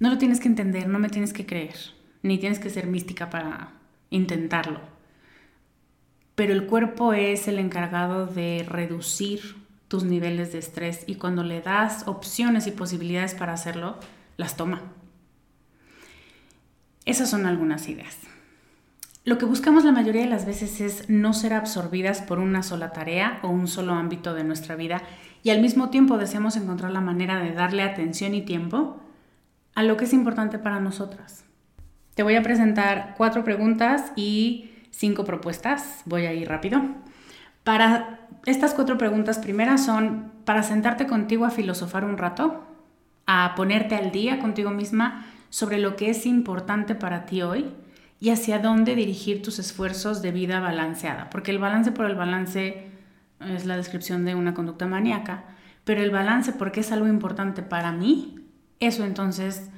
No 0.00 0.10
lo 0.10 0.18
tienes 0.18 0.40
que 0.40 0.48
entender, 0.48 0.88
no 0.88 0.98
me 0.98 1.08
tienes 1.08 1.32
que 1.32 1.46
creer, 1.46 1.74
ni 2.22 2.38
tienes 2.38 2.58
que 2.58 2.70
ser 2.70 2.86
mística 2.86 3.30
para 3.30 3.72
intentarlo. 4.10 4.80
Pero 6.34 6.52
el 6.52 6.66
cuerpo 6.66 7.12
es 7.14 7.48
el 7.48 7.58
encargado 7.58 8.26
de 8.26 8.64
reducir 8.68 9.56
tus 9.88 10.04
niveles 10.04 10.52
de 10.52 10.58
estrés 10.58 11.02
y 11.06 11.16
cuando 11.16 11.42
le 11.42 11.60
das 11.60 12.06
opciones 12.06 12.66
y 12.66 12.70
posibilidades 12.70 13.34
para 13.34 13.54
hacerlo, 13.54 13.98
las 14.36 14.56
toma. 14.56 14.82
Esas 17.04 17.30
son 17.30 17.46
algunas 17.46 17.88
ideas. 17.88 18.18
Lo 19.24 19.36
que 19.36 19.46
buscamos 19.46 19.84
la 19.84 19.92
mayoría 19.92 20.22
de 20.22 20.28
las 20.28 20.46
veces 20.46 20.80
es 20.80 21.10
no 21.10 21.32
ser 21.32 21.54
absorbidas 21.54 22.22
por 22.22 22.38
una 22.38 22.62
sola 22.62 22.92
tarea 22.92 23.40
o 23.42 23.48
un 23.48 23.66
solo 23.66 23.94
ámbito 23.94 24.32
de 24.34 24.44
nuestra 24.44 24.76
vida 24.76 25.02
y 25.42 25.50
al 25.50 25.60
mismo 25.60 25.90
tiempo 25.90 26.18
deseamos 26.18 26.56
encontrar 26.56 26.92
la 26.92 27.00
manera 27.00 27.38
de 27.38 27.52
darle 27.52 27.82
atención 27.82 28.34
y 28.34 28.42
tiempo 28.42 29.00
a 29.74 29.82
lo 29.82 29.96
que 29.96 30.04
es 30.04 30.12
importante 30.12 30.58
para 30.58 30.80
nosotras. 30.80 31.44
Te 32.14 32.22
voy 32.22 32.34
a 32.34 32.42
presentar 32.42 33.14
cuatro 33.16 33.44
preguntas 33.44 34.12
y 34.16 34.70
cinco 34.90 35.24
propuestas. 35.24 36.02
Voy 36.04 36.26
a 36.26 36.32
ir 36.32 36.48
rápido. 36.48 36.82
Para 37.62 38.26
estas 38.44 38.74
cuatro 38.74 38.98
preguntas 38.98 39.38
primeras 39.38 39.84
son 39.84 40.32
para 40.44 40.62
sentarte 40.62 41.06
contigo 41.06 41.44
a 41.44 41.50
filosofar 41.50 42.04
un 42.04 42.18
rato, 42.18 42.64
a 43.26 43.54
ponerte 43.54 43.94
al 43.94 44.10
día 44.10 44.40
contigo 44.40 44.70
misma 44.70 45.26
sobre 45.50 45.78
lo 45.78 45.94
que 45.94 46.10
es 46.10 46.26
importante 46.26 46.94
para 46.94 47.26
ti 47.26 47.42
hoy 47.42 47.66
y 48.20 48.30
hacia 48.30 48.58
dónde 48.58 48.94
dirigir 48.94 49.42
tus 49.42 49.58
esfuerzos 49.58 50.22
de 50.22 50.32
vida 50.32 50.60
balanceada, 50.60 51.30
porque 51.30 51.50
el 51.50 51.58
balance 51.58 51.92
por 51.92 52.06
el 52.06 52.16
balance 52.16 52.87
es 53.40 53.66
la 53.66 53.76
descripción 53.76 54.24
de 54.24 54.34
una 54.34 54.54
conducta 54.54 54.86
maníaca, 54.86 55.44
pero 55.84 56.02
el 56.02 56.10
balance 56.10 56.52
porque 56.52 56.80
es 56.80 56.92
algo 56.92 57.06
importante 57.06 57.62
para 57.62 57.92
mí, 57.92 58.38
eso 58.80 59.04
entonces 59.04 59.70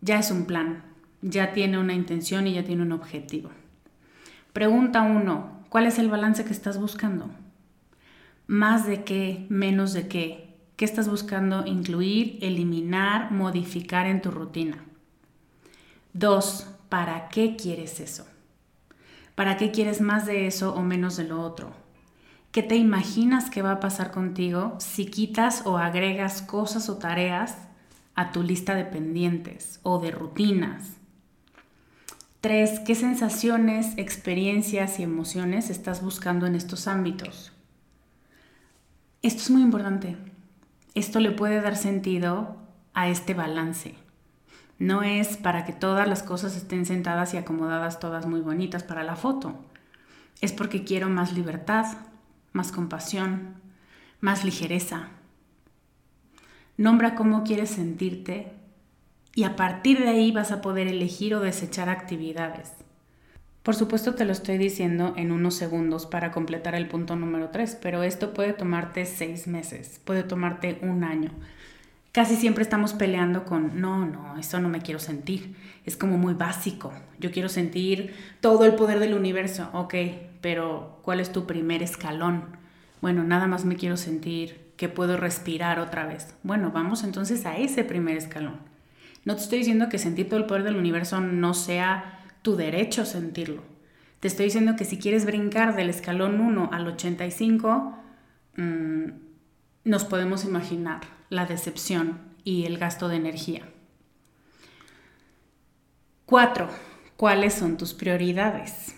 ya 0.00 0.18
es 0.18 0.30
un 0.30 0.46
plan, 0.46 0.84
ya 1.22 1.52
tiene 1.52 1.78
una 1.78 1.94
intención 1.94 2.46
y 2.46 2.54
ya 2.54 2.64
tiene 2.64 2.82
un 2.82 2.92
objetivo. 2.92 3.50
Pregunta 4.52 5.02
uno, 5.02 5.64
¿cuál 5.68 5.86
es 5.86 5.98
el 5.98 6.08
balance 6.08 6.44
que 6.44 6.52
estás 6.52 6.80
buscando? 6.80 7.30
¿Más 8.46 8.86
de 8.86 9.04
qué? 9.04 9.46
¿Menos 9.48 9.92
de 9.92 10.08
qué? 10.08 10.56
¿Qué 10.76 10.84
estás 10.84 11.08
buscando 11.08 11.66
incluir, 11.66 12.38
eliminar, 12.42 13.32
modificar 13.32 14.06
en 14.06 14.22
tu 14.22 14.30
rutina? 14.30 14.84
Dos, 16.12 16.68
¿para 16.88 17.28
qué 17.28 17.56
quieres 17.56 18.00
eso? 18.00 18.26
¿Para 19.34 19.56
qué 19.56 19.70
quieres 19.70 20.00
más 20.00 20.26
de 20.26 20.46
eso 20.46 20.74
o 20.74 20.82
menos 20.82 21.16
de 21.16 21.24
lo 21.24 21.42
otro? 21.42 21.85
¿Qué 22.56 22.62
te 22.62 22.76
imaginas 22.76 23.50
que 23.50 23.60
va 23.60 23.72
a 23.72 23.80
pasar 23.80 24.10
contigo 24.10 24.76
si 24.78 25.04
quitas 25.04 25.66
o 25.66 25.76
agregas 25.76 26.40
cosas 26.40 26.88
o 26.88 26.96
tareas 26.96 27.58
a 28.14 28.32
tu 28.32 28.42
lista 28.42 28.74
de 28.74 28.86
pendientes 28.86 29.78
o 29.82 29.98
de 29.98 30.10
rutinas? 30.10 30.94
Tres, 32.40 32.80
¿qué 32.80 32.94
sensaciones, 32.94 33.92
experiencias 33.98 34.98
y 34.98 35.02
emociones 35.02 35.68
estás 35.68 36.02
buscando 36.02 36.46
en 36.46 36.54
estos 36.54 36.88
ámbitos? 36.88 37.52
Esto 39.20 39.42
es 39.42 39.50
muy 39.50 39.60
importante. 39.60 40.16
Esto 40.94 41.20
le 41.20 41.32
puede 41.32 41.60
dar 41.60 41.76
sentido 41.76 42.56
a 42.94 43.10
este 43.10 43.34
balance. 43.34 43.96
No 44.78 45.02
es 45.02 45.36
para 45.36 45.66
que 45.66 45.74
todas 45.74 46.08
las 46.08 46.22
cosas 46.22 46.56
estén 46.56 46.86
sentadas 46.86 47.34
y 47.34 47.36
acomodadas 47.36 48.00
todas 48.00 48.24
muy 48.24 48.40
bonitas 48.40 48.82
para 48.82 49.04
la 49.04 49.14
foto. 49.14 49.62
Es 50.40 50.52
porque 50.52 50.84
quiero 50.84 51.10
más 51.10 51.34
libertad, 51.34 51.84
más 52.56 52.72
compasión, 52.72 53.54
más 54.20 54.44
ligereza. 54.44 55.10
Nombra 56.76 57.14
cómo 57.14 57.44
quieres 57.44 57.70
sentirte 57.70 58.52
y 59.34 59.44
a 59.44 59.54
partir 59.54 59.98
de 59.98 60.08
ahí 60.08 60.32
vas 60.32 60.50
a 60.50 60.62
poder 60.62 60.88
elegir 60.88 61.34
o 61.34 61.40
desechar 61.40 61.88
actividades. 61.88 62.72
Por 63.62 63.74
supuesto 63.74 64.14
te 64.14 64.24
lo 64.24 64.32
estoy 64.32 64.58
diciendo 64.58 65.12
en 65.16 65.32
unos 65.32 65.54
segundos 65.54 66.06
para 66.06 66.30
completar 66.30 66.74
el 66.74 66.88
punto 66.88 67.16
número 67.16 67.50
3, 67.50 67.78
pero 67.82 68.02
esto 68.02 68.32
puede 68.32 68.52
tomarte 68.52 69.04
seis 69.06 69.46
meses, 69.46 70.00
puede 70.04 70.22
tomarte 70.22 70.78
un 70.82 71.04
año. 71.04 71.32
Casi 72.16 72.34
siempre 72.34 72.62
estamos 72.62 72.94
peleando 72.94 73.44
con, 73.44 73.78
no, 73.78 74.06
no, 74.06 74.38
eso 74.38 74.58
no 74.58 74.70
me 74.70 74.80
quiero 74.80 74.98
sentir. 74.98 75.54
Es 75.84 75.98
como 75.98 76.16
muy 76.16 76.32
básico. 76.32 76.94
Yo 77.20 77.30
quiero 77.30 77.50
sentir 77.50 78.14
todo 78.40 78.64
el 78.64 78.74
poder 78.74 79.00
del 79.00 79.12
universo. 79.12 79.68
Ok, 79.74 79.94
pero 80.40 80.98
¿cuál 81.02 81.20
es 81.20 81.30
tu 81.30 81.46
primer 81.46 81.82
escalón? 81.82 82.44
Bueno, 83.02 83.22
nada 83.22 83.46
más 83.46 83.66
me 83.66 83.76
quiero 83.76 83.98
sentir 83.98 84.72
que 84.78 84.88
puedo 84.88 85.18
respirar 85.18 85.78
otra 85.78 86.06
vez. 86.06 86.34
Bueno, 86.42 86.70
vamos 86.72 87.04
entonces 87.04 87.44
a 87.44 87.58
ese 87.58 87.84
primer 87.84 88.16
escalón. 88.16 88.60
No 89.26 89.36
te 89.36 89.42
estoy 89.42 89.58
diciendo 89.58 89.90
que 89.90 89.98
sentir 89.98 90.30
todo 90.30 90.40
el 90.40 90.46
poder 90.46 90.62
del 90.62 90.76
universo 90.76 91.20
no 91.20 91.52
sea 91.52 92.24
tu 92.40 92.56
derecho 92.56 93.04
sentirlo. 93.04 93.62
Te 94.20 94.28
estoy 94.28 94.46
diciendo 94.46 94.74
que 94.76 94.86
si 94.86 94.98
quieres 94.98 95.26
brincar 95.26 95.76
del 95.76 95.90
escalón 95.90 96.40
1 96.40 96.70
al 96.72 96.86
85, 96.86 97.94
mmm, 98.56 99.25
nos 99.86 100.04
podemos 100.04 100.44
imaginar 100.44 101.02
la 101.30 101.46
decepción 101.46 102.18
y 102.42 102.64
el 102.64 102.76
gasto 102.76 103.08
de 103.08 103.16
energía. 103.16 103.62
4. 106.26 106.68
¿Cuáles 107.16 107.54
son 107.54 107.76
tus 107.76 107.94
prioridades? 107.94 108.96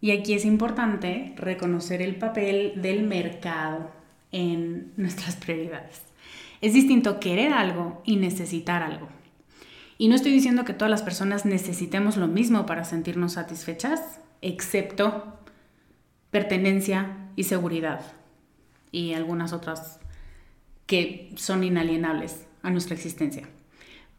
Y 0.00 0.12
aquí 0.12 0.34
es 0.34 0.44
importante 0.44 1.34
reconocer 1.36 2.02
el 2.02 2.14
papel 2.14 2.80
del 2.80 3.02
mercado 3.02 3.90
en 4.30 4.92
nuestras 4.96 5.34
prioridades. 5.34 6.02
Es 6.60 6.72
distinto 6.72 7.18
querer 7.18 7.52
algo 7.52 8.00
y 8.04 8.14
necesitar 8.14 8.84
algo. 8.84 9.08
Y 9.98 10.06
no 10.06 10.14
estoy 10.14 10.30
diciendo 10.30 10.64
que 10.64 10.72
todas 10.72 10.90
las 10.90 11.02
personas 11.02 11.46
necesitemos 11.46 12.16
lo 12.16 12.28
mismo 12.28 12.64
para 12.64 12.84
sentirnos 12.84 13.32
satisfechas, 13.32 14.20
excepto 14.40 15.36
pertenencia 16.30 17.28
y 17.34 17.42
seguridad 17.42 18.02
y 18.92 19.14
algunas 19.14 19.52
otras 19.52 19.97
que 20.88 21.32
son 21.36 21.62
inalienables 21.62 22.48
a 22.64 22.70
nuestra 22.70 22.96
existencia. 22.96 23.48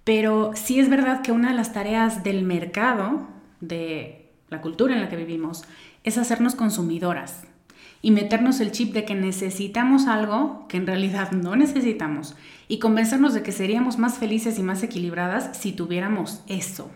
Pero 0.05 0.51
sí 0.55 0.79
es 0.79 0.89
verdad 0.89 1.21
que 1.21 1.33
una 1.33 1.49
de 1.49 1.57
las 1.57 1.73
tareas 1.73 2.23
del 2.23 2.43
mercado 2.43 3.27
de 3.59 4.19
la 4.49 4.61
cultura 4.61 4.95
en 4.95 5.01
la 5.01 5.09
que 5.09 5.15
vivimos, 5.15 5.63
es 6.03 6.17
hacernos 6.17 6.55
consumidoras 6.55 7.43
y 8.01 8.11
meternos 8.11 8.59
el 8.59 8.71
chip 8.71 8.93
de 8.93 9.05
que 9.05 9.15
necesitamos 9.15 10.07
algo 10.07 10.65
que 10.67 10.77
en 10.77 10.87
realidad 10.87 11.31
no 11.31 11.55
necesitamos 11.55 12.35
y 12.67 12.79
convencernos 12.79 13.33
de 13.33 13.43
que 13.43 13.51
seríamos 13.51 13.97
más 13.97 14.17
felices 14.17 14.57
y 14.57 14.63
más 14.63 14.81
equilibradas 14.83 15.57
si 15.57 15.73
tuviéramos 15.73 16.43
eso. 16.47 16.89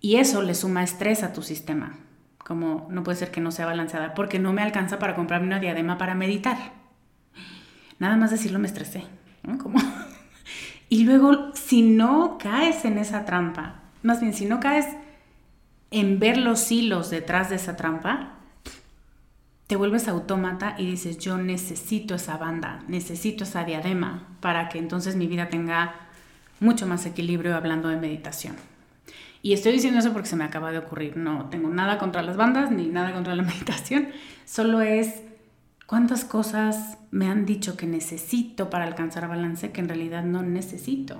Y 0.00 0.16
eso 0.16 0.42
le 0.42 0.54
suma 0.54 0.82
estrés 0.82 1.22
a 1.22 1.32
tu 1.32 1.42
sistema, 1.42 1.98
como 2.38 2.88
no 2.90 3.02
puede 3.02 3.18
ser 3.18 3.30
que 3.30 3.40
no 3.40 3.50
sea 3.50 3.66
balanceada, 3.66 4.14
porque 4.14 4.38
no 4.38 4.52
me 4.52 4.62
alcanza 4.62 4.98
para 4.98 5.14
comprarme 5.14 5.46
una 5.46 5.60
diadema 5.60 5.98
para 5.98 6.14
meditar. 6.14 6.83
Nada 7.98 8.16
más 8.16 8.30
decirlo 8.30 8.58
me 8.58 8.66
estresé. 8.66 9.04
y 10.88 11.04
luego, 11.04 11.52
si 11.54 11.82
no 11.82 12.38
caes 12.38 12.84
en 12.84 12.98
esa 12.98 13.24
trampa, 13.24 13.82
más 14.02 14.20
bien, 14.20 14.34
si 14.34 14.44
no 14.44 14.60
caes 14.60 14.86
en 15.90 16.18
ver 16.18 16.36
los 16.36 16.70
hilos 16.70 17.10
detrás 17.10 17.50
de 17.50 17.56
esa 17.56 17.76
trampa, 17.76 18.34
te 19.66 19.76
vuelves 19.76 20.08
autómata 20.08 20.74
y 20.78 20.86
dices, 20.86 21.18
yo 21.18 21.38
necesito 21.38 22.14
esa 22.14 22.36
banda, 22.36 22.82
necesito 22.86 23.44
esa 23.44 23.64
diadema 23.64 24.28
para 24.40 24.68
que 24.68 24.78
entonces 24.78 25.16
mi 25.16 25.26
vida 25.26 25.48
tenga 25.48 25.94
mucho 26.60 26.86
más 26.86 27.06
equilibrio 27.06 27.56
hablando 27.56 27.88
de 27.88 27.96
meditación. 27.96 28.56
Y 29.42 29.52
estoy 29.52 29.72
diciendo 29.72 30.00
eso 30.00 30.12
porque 30.12 30.28
se 30.28 30.36
me 30.36 30.44
acaba 30.44 30.72
de 30.72 30.78
ocurrir. 30.78 31.16
No 31.16 31.50
tengo 31.50 31.68
nada 31.68 31.98
contra 31.98 32.22
las 32.22 32.36
bandas 32.36 32.70
ni 32.70 32.86
nada 32.86 33.12
contra 33.12 33.34
la 33.34 33.42
meditación. 33.44 34.08
Solo 34.46 34.80
es 34.80 35.22
cuántas 35.86 36.24
cosas 36.24 36.98
me 37.10 37.28
han 37.28 37.46
dicho 37.46 37.76
que 37.76 37.86
necesito 37.86 38.70
para 38.70 38.84
alcanzar 38.84 39.28
balance 39.28 39.72
que 39.72 39.80
en 39.80 39.88
realidad 39.88 40.24
no 40.24 40.42
necesito. 40.42 41.18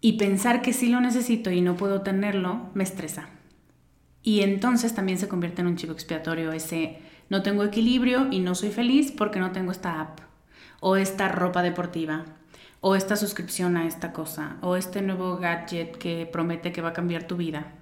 Y 0.00 0.14
pensar 0.14 0.62
que 0.62 0.72
sí 0.72 0.88
lo 0.88 1.00
necesito 1.00 1.50
y 1.50 1.60
no 1.60 1.76
puedo 1.76 2.02
tenerlo 2.02 2.70
me 2.74 2.84
estresa. 2.84 3.28
Y 4.22 4.40
entonces 4.40 4.94
también 4.94 5.18
se 5.18 5.28
convierte 5.28 5.60
en 5.60 5.68
un 5.68 5.76
chivo 5.76 5.92
expiatorio 5.92 6.52
ese 6.52 6.98
no 7.30 7.42
tengo 7.42 7.62
equilibrio 7.62 8.26
y 8.30 8.40
no 8.40 8.54
soy 8.54 8.70
feliz 8.70 9.12
porque 9.12 9.38
no 9.38 9.52
tengo 9.52 9.70
esta 9.70 10.00
app 10.00 10.18
o 10.80 10.96
esta 10.96 11.28
ropa 11.28 11.62
deportiva 11.62 12.24
o 12.80 12.96
esta 12.96 13.14
suscripción 13.14 13.76
a 13.76 13.86
esta 13.86 14.12
cosa 14.12 14.56
o 14.62 14.76
este 14.76 15.00
nuevo 15.00 15.36
gadget 15.36 15.96
que 15.96 16.28
promete 16.30 16.72
que 16.72 16.82
va 16.82 16.88
a 16.88 16.92
cambiar 16.92 17.28
tu 17.28 17.36
vida. 17.36 17.72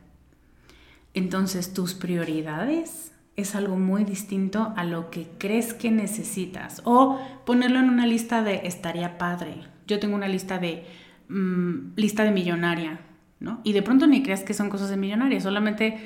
Entonces 1.14 1.72
tus 1.72 1.94
prioridades 1.94 3.12
es 3.38 3.54
algo 3.54 3.76
muy 3.76 4.02
distinto 4.02 4.72
a 4.76 4.82
lo 4.82 5.10
que 5.10 5.28
crees 5.38 5.72
que 5.72 5.92
necesitas. 5.92 6.82
O 6.84 7.20
ponerlo 7.46 7.78
en 7.78 7.88
una 7.88 8.04
lista 8.04 8.42
de 8.42 8.62
estaría 8.64 9.16
padre. 9.16 9.54
Yo 9.86 10.00
tengo 10.00 10.16
una 10.16 10.26
lista 10.26 10.58
de 10.58 10.84
mm, 11.28 11.94
lista 11.94 12.24
de 12.24 12.32
millonaria, 12.32 12.98
¿no? 13.38 13.60
Y 13.62 13.74
de 13.74 13.82
pronto 13.82 14.08
ni 14.08 14.24
creas 14.24 14.42
que 14.42 14.54
son 14.54 14.68
cosas 14.68 14.90
de 14.90 14.96
millonaria, 14.96 15.40
solamente 15.40 15.98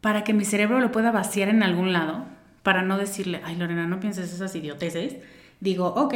para 0.00 0.24
que 0.24 0.32
mi 0.32 0.46
cerebro 0.46 0.80
lo 0.80 0.90
pueda 0.90 1.10
vaciar 1.10 1.50
en 1.50 1.62
algún 1.62 1.92
lado, 1.92 2.24
para 2.62 2.80
no 2.82 2.96
decirle, 2.96 3.42
ay 3.44 3.56
Lorena, 3.56 3.86
no 3.86 4.00
pienses 4.00 4.32
esas 4.32 4.54
idioteces. 4.56 5.18
Digo, 5.60 5.88
ok, 5.88 6.14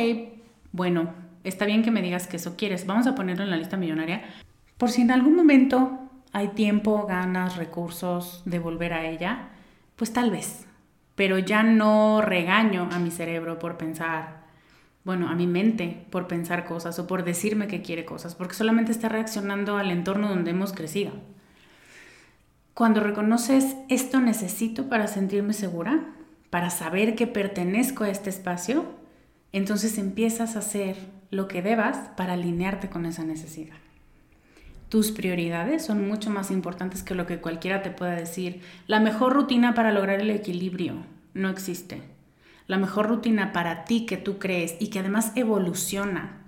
bueno, 0.73 1.13
está 1.45 1.67
bien 1.67 1.83
que 1.83 1.91
me 1.91 2.01
digas 2.01 2.27
que 2.27 2.37
eso 2.37 2.57
quieres, 2.57 2.87
vamos 2.87 3.07
a 3.07 3.15
ponerlo 3.15 3.45
en 3.45 3.51
la 3.51 3.59
lista 3.59 3.77
millonaria, 3.77 4.23
por 4.79 4.91
si 4.91 5.03
en 5.03 5.11
algún 5.11 5.37
momento 5.37 5.99
hay 6.33 6.49
tiempo, 6.49 7.07
ganas, 7.07 7.57
recursos 7.57 8.43
de 8.47 8.59
volver 8.59 8.95
a 8.95 9.05
ella 9.05 9.52
pues 10.03 10.13
tal 10.13 10.33
vez, 10.33 10.67
pero 11.15 11.39
ya 11.39 11.63
no 11.63 12.23
regaño 12.23 12.89
a 12.91 12.99
mi 12.99 13.13
cerebro 13.13 13.61
por 13.61 13.79
pensar, 13.79 14.47
bueno, 15.05 15.29
a 15.29 15.37
mi 15.37 15.47
mente 15.47 16.09
por 16.11 16.27
pensar 16.27 16.65
cosas 16.65 16.99
o 16.99 17.07
por 17.07 17.23
decirme 17.23 17.69
que 17.69 17.83
quiere 17.83 18.05
cosas, 18.05 18.35
porque 18.35 18.57
solamente 18.57 18.91
está 18.91 19.09
reaccionando 19.09 19.77
al 19.77 19.93
entorno 19.93 20.29
donde 20.29 20.51
hemos 20.51 20.73
crecido. 20.73 21.13
Cuando 22.75 22.99
reconoces 22.99 23.77
esto 23.89 24.19
necesito 24.19 24.89
para 24.89 25.07
sentirme 25.07 25.53
segura, 25.53 26.01
para 26.51 26.71
saber 26.71 27.15
que 27.15 27.29
pertenezco 27.29 28.03
a 28.03 28.11
este 28.11 28.29
espacio, 28.29 28.85
entonces 29.53 29.99
empiezas 29.99 30.57
a 30.57 30.59
hacer 30.59 30.97
lo 31.31 31.47
que 31.47 31.63
debas 31.63 31.97
para 32.17 32.33
alinearte 32.33 32.91
con 32.91 33.07
esa 33.07 33.23
necesidad 33.23 33.77
tus 34.93 35.11
prioridades 35.11 35.87
son 35.87 36.07
mucho 36.07 36.29
más 36.29 36.51
importantes 36.51 37.03
que 37.03 37.15
lo 37.15 37.25
que 37.25 37.41
cualquiera 37.41 37.81
te 37.81 37.91
pueda 37.91 38.15
decir. 38.15 38.61
La 38.87 39.01
mejor 39.01 39.33
rutina 39.33 39.73
para 39.73 39.91
lograr 39.91 40.21
el 40.21 40.29
equilibrio 40.29 40.97
no 41.33 41.49
existe. 41.49 42.03
La 42.67 42.77
mejor 42.77 43.09
rutina 43.09 43.55
para 43.55 43.87
ti 43.87 44.05
que 44.05 44.19
tú 44.19 44.39
crees 44.39 44.77
y 44.81 44.89
que 44.89 44.99
además 44.99 45.33
evoluciona, 45.35 46.43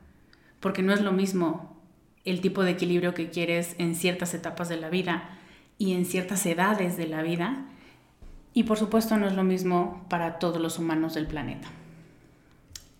porque 0.60 0.82
no 0.82 0.92
es 0.92 1.00
lo 1.00 1.10
mismo 1.10 1.80
el 2.26 2.42
tipo 2.42 2.64
de 2.64 2.72
equilibrio 2.72 3.14
que 3.14 3.30
quieres 3.30 3.76
en 3.78 3.94
ciertas 3.94 4.34
etapas 4.34 4.68
de 4.68 4.76
la 4.76 4.90
vida 4.90 5.38
y 5.78 5.94
en 5.94 6.04
ciertas 6.04 6.44
edades 6.44 6.98
de 6.98 7.06
la 7.06 7.22
vida. 7.22 7.64
Y 8.52 8.64
por 8.64 8.76
supuesto 8.76 9.16
no 9.16 9.26
es 9.26 9.32
lo 9.32 9.42
mismo 9.42 10.04
para 10.10 10.38
todos 10.38 10.60
los 10.60 10.78
humanos 10.78 11.14
del 11.14 11.26
planeta. 11.26 11.68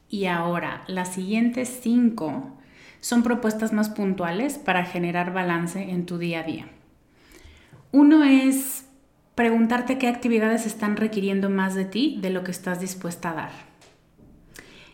Y 0.09 0.25
ahora, 0.25 0.85
las 0.87 1.13
siguientes 1.13 1.81
cinco 1.83 2.57
son 3.05 3.23
propuestas 3.23 3.75
más 3.75 3.90
puntuales 3.90 4.57
para 4.57 4.87
generar 4.87 5.35
balance 5.35 5.90
en 5.90 6.07
tu 6.07 6.17
día 6.17 6.40
a 6.40 6.43
día. 6.43 6.69
Uno 7.93 8.25
es 8.25 8.87
preguntarte 9.35 9.99
qué 9.99 10.09
actividades 10.09 10.64
están 10.64 10.97
requiriendo 10.97 11.51
más 11.51 11.75
de 11.75 11.85
ti 11.85 12.17
de 12.23 12.31
lo 12.31 12.45
que 12.45 12.51
estás 12.51 12.81
dispuesta 12.81 13.29
a 13.29 13.35
dar. 13.35 13.51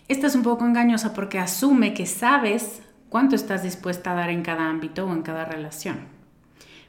Esta 0.09 0.27
es 0.27 0.35
un 0.35 0.43
poco 0.43 0.67
engañosa 0.67 1.15
porque 1.15 1.39
asume 1.39 1.95
que 1.95 2.05
sabes 2.05 2.83
cuánto 3.11 3.37
estás 3.37 3.63
dispuesta 3.63 4.11
a 4.11 4.17
dar 4.17 4.31
en 4.31 4.43
cada 4.43 4.69
ámbito 4.69 5.07
o 5.07 5.13
en 5.13 5.23
cada 5.23 5.45
relación. 5.45 6.01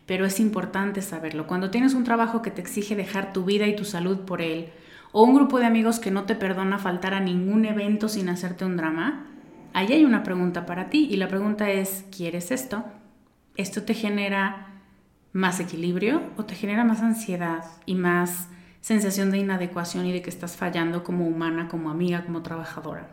Pero 0.07 0.25
es 0.25 0.39
importante 0.39 1.03
saberlo. 1.03 1.45
Cuando 1.45 1.69
tienes 1.69 1.93
un 1.93 2.03
trabajo 2.03 2.41
que 2.41 2.49
te 2.49 2.61
exige 2.61 2.95
dejar 2.95 3.31
tu 3.31 3.45
vida 3.45 3.67
y 3.67 3.75
tu 3.75 3.85
salud 3.85 4.21
por 4.21 4.41
él, 4.41 4.71
o 5.11 5.21
un 5.21 5.35
grupo 5.35 5.59
de 5.59 5.67
amigos 5.67 5.99
que 5.99 6.09
no 6.09 6.23
te 6.23 6.33
perdona 6.33 6.79
faltar 6.79 7.13
a 7.13 7.19
ningún 7.19 7.65
evento 7.65 8.09
sin 8.09 8.27
hacerte 8.27 8.65
un 8.65 8.75
drama, 8.75 9.27
ahí 9.73 9.93
hay 9.93 10.05
una 10.05 10.23
pregunta 10.23 10.65
para 10.65 10.89
ti 10.89 11.07
y 11.09 11.17
la 11.17 11.27
pregunta 11.27 11.69
es, 11.69 12.05
¿quieres 12.15 12.51
esto? 12.51 12.83
¿Esto 13.55 13.83
te 13.83 13.93
genera 13.93 14.67
más 15.33 15.59
equilibrio 15.59 16.21
o 16.37 16.45
te 16.45 16.55
genera 16.55 16.83
más 16.83 17.01
ansiedad 17.01 17.65
y 17.85 17.95
más 17.95 18.47
sensación 18.81 19.31
de 19.31 19.37
inadecuación 19.37 20.05
y 20.05 20.11
de 20.11 20.21
que 20.21 20.29
estás 20.29 20.55
fallando 20.55 21.03
como 21.03 21.27
humana, 21.27 21.67
como 21.67 21.89
amiga, 21.89 22.23
como 22.25 22.41
trabajadora? 22.41 23.09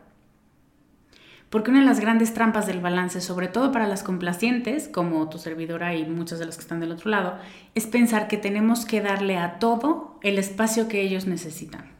Porque 1.49 1.71
una 1.71 1.79
de 1.79 1.85
las 1.85 1.99
grandes 1.99 2.33
trampas 2.33 2.67
del 2.67 2.79
balance, 2.79 3.21
sobre 3.21 3.47
todo 3.47 3.71
para 3.71 3.87
las 3.87 4.03
complacientes, 4.03 4.87
como 4.87 5.29
tu 5.29 5.39
servidora 5.39 5.95
y 5.95 6.05
muchas 6.05 6.37
de 6.37 6.45
las 6.45 6.55
que 6.55 6.61
están 6.61 6.79
del 6.79 6.91
otro 6.91 7.09
lado, 7.09 7.39
es 7.73 7.87
pensar 7.87 8.27
que 8.27 8.37
tenemos 8.37 8.85
que 8.85 9.01
darle 9.01 9.37
a 9.37 9.57
todo 9.57 10.19
el 10.21 10.37
espacio 10.37 10.87
que 10.87 11.01
ellos 11.01 11.25
necesitan 11.25 11.99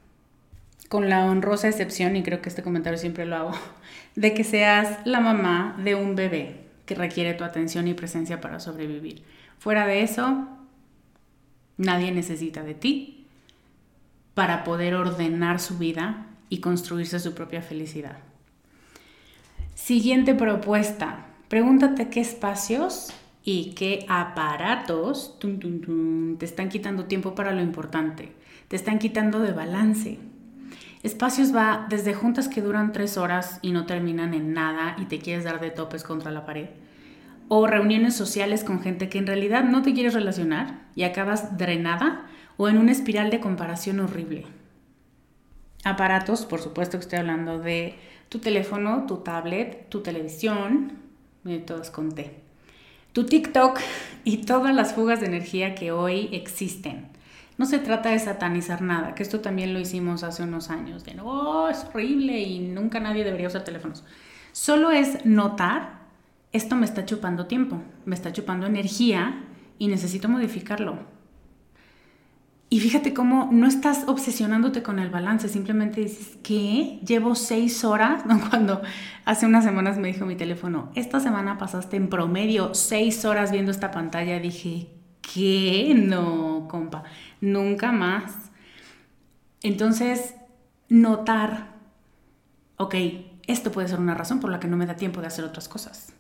con 0.90 1.08
la 1.08 1.24
honrosa 1.26 1.70
excepción, 1.70 2.16
y 2.16 2.24
creo 2.24 2.42
que 2.42 2.50
este 2.50 2.64
comentario 2.64 2.98
siempre 2.98 3.26
lo 3.26 3.36
hago, 3.36 3.52
de 4.16 4.34
que 4.34 4.44
seas 4.44 5.00
la 5.06 5.20
mamá 5.20 5.76
de 5.84 5.96
un 5.96 6.16
bebé 6.16 6.66
que 6.86 6.96
requiere 6.96 7.34
tu 7.34 7.44
atención 7.44 7.88
y 7.88 7.94
presencia 7.94 8.42
para 8.42 8.60
sobrevivir. 8.60 9.24
Fuera 9.60 9.86
de 9.86 10.02
eso, 10.02 10.48
nadie 11.78 12.12
necesita 12.12 12.64
de 12.64 12.74
ti 12.74 13.28
para 14.34 14.64
poder 14.64 14.96
ordenar 14.96 15.60
su 15.60 15.78
vida 15.78 16.28
y 16.50 16.60
construirse 16.60 17.20
su 17.20 17.34
propia 17.36 17.62
felicidad. 17.62 18.18
Siguiente 19.76 20.34
propuesta. 20.34 21.28
Pregúntate 21.48 22.10
qué 22.10 22.22
espacios 22.22 23.14
y 23.44 23.74
qué 23.76 24.06
aparatos 24.08 25.38
te 25.40 26.46
están 26.46 26.70
quitando 26.70 27.06
tiempo 27.06 27.36
para 27.36 27.52
lo 27.52 27.62
importante. 27.62 28.32
Te 28.68 28.76
están 28.76 29.00
quitando 29.00 29.40
de 29.40 29.52
balance 29.52 30.20
Espacios 31.02 31.56
va 31.56 31.86
desde 31.90 32.14
juntas 32.14 32.50
que 32.50 32.62
duran 32.62 32.92
tres 32.92 33.18
horas 33.18 33.60
y 33.62 33.72
no 33.72 33.86
terminan 33.86 34.34
en 34.34 34.54
nada 34.54 34.98
y 35.00 35.06
te 35.06 35.20
quieres 35.20 35.46
dar 35.46 35.62
de 35.62 35.72
topes 35.72 36.04
contra 36.04 36.30
la 36.30 36.46
pared. 36.46 36.68
O 37.48 37.68
reuniones 37.68 38.16
sociales 38.16 38.66
con 38.66 38.82
gente 38.82 39.08
que 39.08 39.18
en 39.18 39.28
realidad 39.28 39.64
no 39.64 39.82
te 39.82 39.94
quieres 39.94 40.14
relacionar 40.14 40.82
y 40.96 41.04
acabas 41.04 41.58
drenada 41.58 42.26
o 42.58 42.68
en 42.68 42.78
una 42.78 42.92
espiral 42.92 43.30
de 43.30 43.40
comparación 43.40 44.02
horrible. 44.02 44.46
Aparatos, 45.86 46.46
por 46.46 46.60
supuesto 46.60 46.98
que 46.98 47.04
estoy 47.04 47.20
hablando 47.20 47.60
de 47.60 47.96
tu 48.28 48.40
teléfono, 48.40 49.06
tu 49.08 49.18
tablet, 49.18 49.88
tu 49.88 50.02
televisión, 50.02 50.98
de 51.46 51.60
todos 51.60 51.90
conté, 51.92 52.42
tu 53.14 53.26
TikTok 53.26 53.80
y 54.26 54.40
todas 54.40 54.76
las 54.76 54.94
fugas 54.94 55.22
de 55.22 55.28
energía 55.28 55.76
que 55.76 55.94
hoy 55.94 56.28
existen 56.34 57.08
no 57.60 57.66
se 57.66 57.78
trata 57.78 58.12
de 58.12 58.20
satanizar 58.20 58.82
nada, 58.82 59.14
que 59.16 59.22
esto 59.22 59.42
también 59.42 59.74
lo 59.74 59.82
hicimos 59.82 60.24
hace 60.24 60.44
unos 60.44 60.70
años, 60.70 61.04
de 61.04 61.14
no, 61.14 61.26
oh, 61.26 61.70
es 61.70 61.84
horrible 61.84 62.40
y 62.40 62.60
nunca 62.60 63.02
nadie 63.02 63.26
debería 63.26 63.50
usar 63.50 63.66
teléfonos. 63.66 64.06
Solo 64.54 64.92
es 64.92 65.26
notar, 65.26 66.00
esto 66.54 66.78
me 66.78 66.86
está 66.86 67.06
chupando 67.06 67.48
tiempo, 67.48 67.82
me 68.06 68.16
está 68.16 68.32
chupando 68.32 68.66
energía 68.66 69.44
y 69.78 69.90
necesito 69.90 70.30
modificarlo. 70.30 71.00
Y 72.70 72.80
fíjate 72.80 73.14
cómo 73.14 73.50
no 73.52 73.68
estás 73.68 74.06
obsesionándote 74.08 74.82
con 74.82 74.98
el 74.98 75.10
balance, 75.10 75.50
simplemente 75.50 76.00
dices, 76.00 76.38
¿qué? 76.42 77.02
Llevo 77.06 77.36
seis 77.36 77.84
horas, 77.84 78.24
cuando 78.50 78.82
hace 79.26 79.46
unas 79.46 79.66
semanas 79.66 79.98
me 79.98 80.08
dijo 80.08 80.26
mi 80.26 80.38
teléfono, 80.38 80.94
esta 80.96 81.20
semana 81.20 81.58
pasaste 81.58 81.98
en 81.98 82.08
promedio 82.08 82.74
seis 82.74 83.26
horas 83.26 83.52
viendo 83.52 83.72
esta 83.72 83.92
pantalla, 83.92 84.40
dije, 84.40 84.92
¿qué? 85.22 85.94
No, 85.94 86.70
compa 86.70 87.04
nunca 87.42 87.92
más. 87.92 88.34
Entonces, 89.62 90.36
notar, 90.88 91.76
ok, 92.78 92.96
esto 93.48 93.72
puede 93.72 93.88
ser 93.88 94.00
una 94.00 94.16
razón 94.16 94.40
por 94.40 94.52
la 94.52 94.60
que 94.60 94.68
no 94.68 94.78
me 94.78 94.86
da 94.86 94.96
tiempo 94.96 95.22
de 95.22 95.28
hacer 95.28 95.46
otras 95.46 95.68
cosas. 95.68 96.14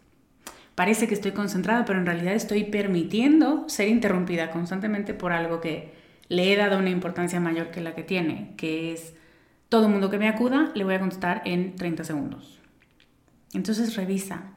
Parece 0.75 1.08
que 1.08 1.13
estoy 1.13 1.32
concentrada, 1.32 1.86
pero 1.86 1.99
en 1.99 2.05
realidad 2.05 2.34
estoy 2.34 2.63
permitiendo 2.63 3.67
ser 3.67 3.89
interrumpida 3.89 4.49
constantemente 4.49 5.13
por 5.13 5.32
algo 5.34 5.60
que 5.60 5.93
le 6.29 6.53
he 6.53 6.55
dado 6.55 6.77
una 6.77 6.89
importancia 6.89 7.39
mayor 7.39 7.71
que 7.71 7.82
la 7.82 7.95
que 7.95 8.03
tiene, 8.03 8.53
que 8.55 8.93
es 8.93 9.13
todo 9.67 9.89
mundo 9.89 10.10
que 10.10 10.19
me 10.19 10.27
acuda, 10.27 10.71
le 10.75 10.84
voy 10.84 10.93
a 10.93 10.99
contestar 10.99 11.41
en 11.45 11.75
30 11.75 12.03
segundos. 12.03 12.60
Entonces 13.53 13.95
revisa, 13.95 14.53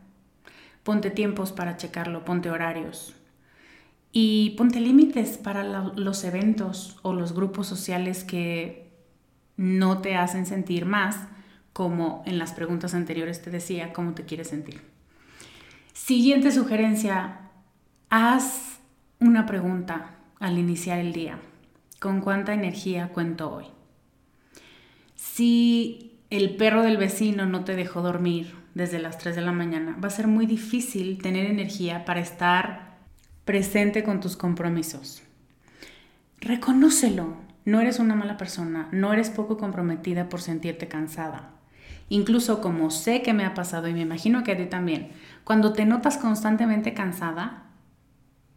ponte 0.82 1.10
tiempos 1.10 1.52
para 1.52 1.76
checarlo, 1.76 2.24
ponte 2.24 2.50
horarios, 2.50 3.14
y 4.12 4.50
ponte 4.50 4.78
límites 4.78 5.38
para 5.38 5.64
los 5.64 6.24
eventos 6.24 6.98
o 7.02 7.14
los 7.14 7.32
grupos 7.32 7.66
sociales 7.66 8.24
que 8.24 8.92
no 9.56 10.02
te 10.02 10.16
hacen 10.16 10.44
sentir 10.44 10.84
más, 10.84 11.16
como 11.72 12.22
en 12.26 12.38
las 12.38 12.52
preguntas 12.52 12.92
anteriores 12.92 13.40
te 13.40 13.50
decía, 13.50 13.94
cómo 13.94 14.12
te 14.12 14.24
quieres 14.24 14.48
sentir. 14.48 14.82
Siguiente 15.94 16.52
sugerencia, 16.52 17.50
haz 18.10 18.80
una 19.18 19.46
pregunta 19.46 20.16
al 20.38 20.58
iniciar 20.58 20.98
el 20.98 21.14
día. 21.14 21.38
¿Con 21.98 22.20
cuánta 22.20 22.52
energía 22.52 23.08
cuento 23.08 23.50
hoy? 23.50 23.66
Si 25.14 26.18
el 26.28 26.56
perro 26.56 26.82
del 26.82 26.98
vecino 26.98 27.46
no 27.46 27.64
te 27.64 27.76
dejó 27.76 28.02
dormir 28.02 28.54
desde 28.74 28.98
las 28.98 29.16
3 29.18 29.36
de 29.36 29.42
la 29.42 29.52
mañana, 29.52 29.96
va 30.02 30.08
a 30.08 30.10
ser 30.10 30.26
muy 30.26 30.46
difícil 30.46 31.22
tener 31.22 31.46
energía 31.46 32.04
para 32.04 32.20
estar 32.20 32.91
presente 33.44 34.04
con 34.04 34.20
tus 34.20 34.36
compromisos. 34.36 35.22
Reconócelo. 36.40 37.36
No 37.64 37.80
eres 37.80 38.00
una 38.00 38.16
mala 38.16 38.36
persona, 38.36 38.88
no 38.90 39.12
eres 39.12 39.30
poco 39.30 39.56
comprometida 39.56 40.28
por 40.28 40.40
sentirte 40.40 40.88
cansada. 40.88 41.50
Incluso 42.08 42.60
como 42.60 42.90
sé 42.90 43.22
que 43.22 43.32
me 43.32 43.44
ha 43.44 43.54
pasado 43.54 43.86
y 43.86 43.94
me 43.94 44.00
imagino 44.00 44.42
que 44.42 44.52
a 44.52 44.56
ti 44.56 44.66
también, 44.66 45.12
cuando 45.44 45.72
te 45.72 45.86
notas 45.86 46.18
constantemente 46.18 46.92
cansada, 46.92 47.62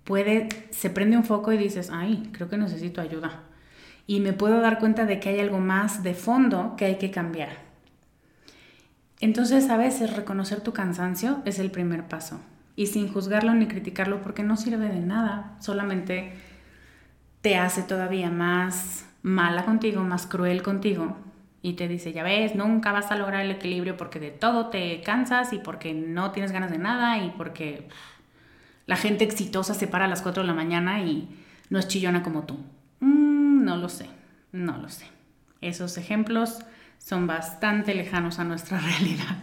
puede, 0.03 0.49
se 0.71 0.89
prende 0.89 1.17
un 1.17 1.23
foco 1.23 1.51
y 1.53 1.57
dices, 1.59 1.91
ay, 1.91 2.29
creo 2.31 2.49
que 2.49 2.57
necesito 2.57 2.99
ayuda. 2.99 3.43
Y 4.07 4.21
me 4.21 4.33
puedo 4.33 4.59
dar 4.59 4.79
cuenta 4.79 5.05
de 5.05 5.19
que 5.19 5.29
hay 5.29 5.39
algo 5.39 5.59
más 5.59 6.01
de 6.01 6.15
fondo 6.15 6.73
que 6.75 6.85
hay 6.85 6.97
que 6.97 7.11
cambiar. 7.11 7.49
Entonces 9.19 9.69
a 9.69 9.77
veces 9.77 10.15
reconocer 10.15 10.61
tu 10.61 10.73
cansancio 10.73 11.41
es 11.45 11.59
el 11.59 11.69
primer 11.69 12.07
paso. 12.07 12.39
Y 12.75 12.87
sin 12.87 13.11
juzgarlo 13.11 13.53
ni 13.53 13.67
criticarlo 13.67 14.21
porque 14.21 14.43
no 14.43 14.57
sirve 14.57 14.89
de 14.89 14.99
nada, 14.99 15.55
solamente 15.59 16.33
te 17.41 17.57
hace 17.57 17.83
todavía 17.83 18.29
más 18.31 19.07
mala 19.21 19.65
contigo, 19.65 20.03
más 20.03 20.27
cruel 20.27 20.61
contigo. 20.61 21.17
Y 21.61 21.73
te 21.73 21.87
dice, 21.87 22.13
ya 22.13 22.23
ves, 22.23 22.55
nunca 22.55 22.91
vas 22.91 23.11
a 23.11 23.15
lograr 23.15 23.41
el 23.41 23.51
equilibrio 23.51 23.97
porque 23.97 24.19
de 24.19 24.31
todo 24.31 24.67
te 24.67 25.01
cansas 25.01 25.51
y 25.53 25.57
porque 25.57 25.93
no 25.93 26.31
tienes 26.31 26.51
ganas 26.51 26.69
de 26.69 26.77
nada 26.77 27.17
y 27.17 27.33
porque 27.37 27.87
la 28.85 28.97
gente 28.97 29.23
exitosa 29.23 29.73
se 29.73 29.87
para 29.87 30.05
a 30.05 30.07
las 30.07 30.21
4 30.21 30.43
de 30.43 30.47
la 30.47 30.53
mañana 30.53 31.01
y 31.01 31.27
no 31.69 31.79
es 31.79 31.87
chillona 31.87 32.23
como 32.23 32.43
tú. 32.43 32.57
Mm, 32.99 33.63
no 33.63 33.77
lo 33.77 33.89
sé, 33.89 34.09
no 34.51 34.77
lo 34.77 34.89
sé. 34.89 35.07
Esos 35.61 35.97
ejemplos 35.97 36.59
son 36.99 37.25
bastante 37.27 37.95
lejanos 37.95 38.39
a 38.39 38.43
nuestra 38.43 38.79
realidad. 38.79 39.37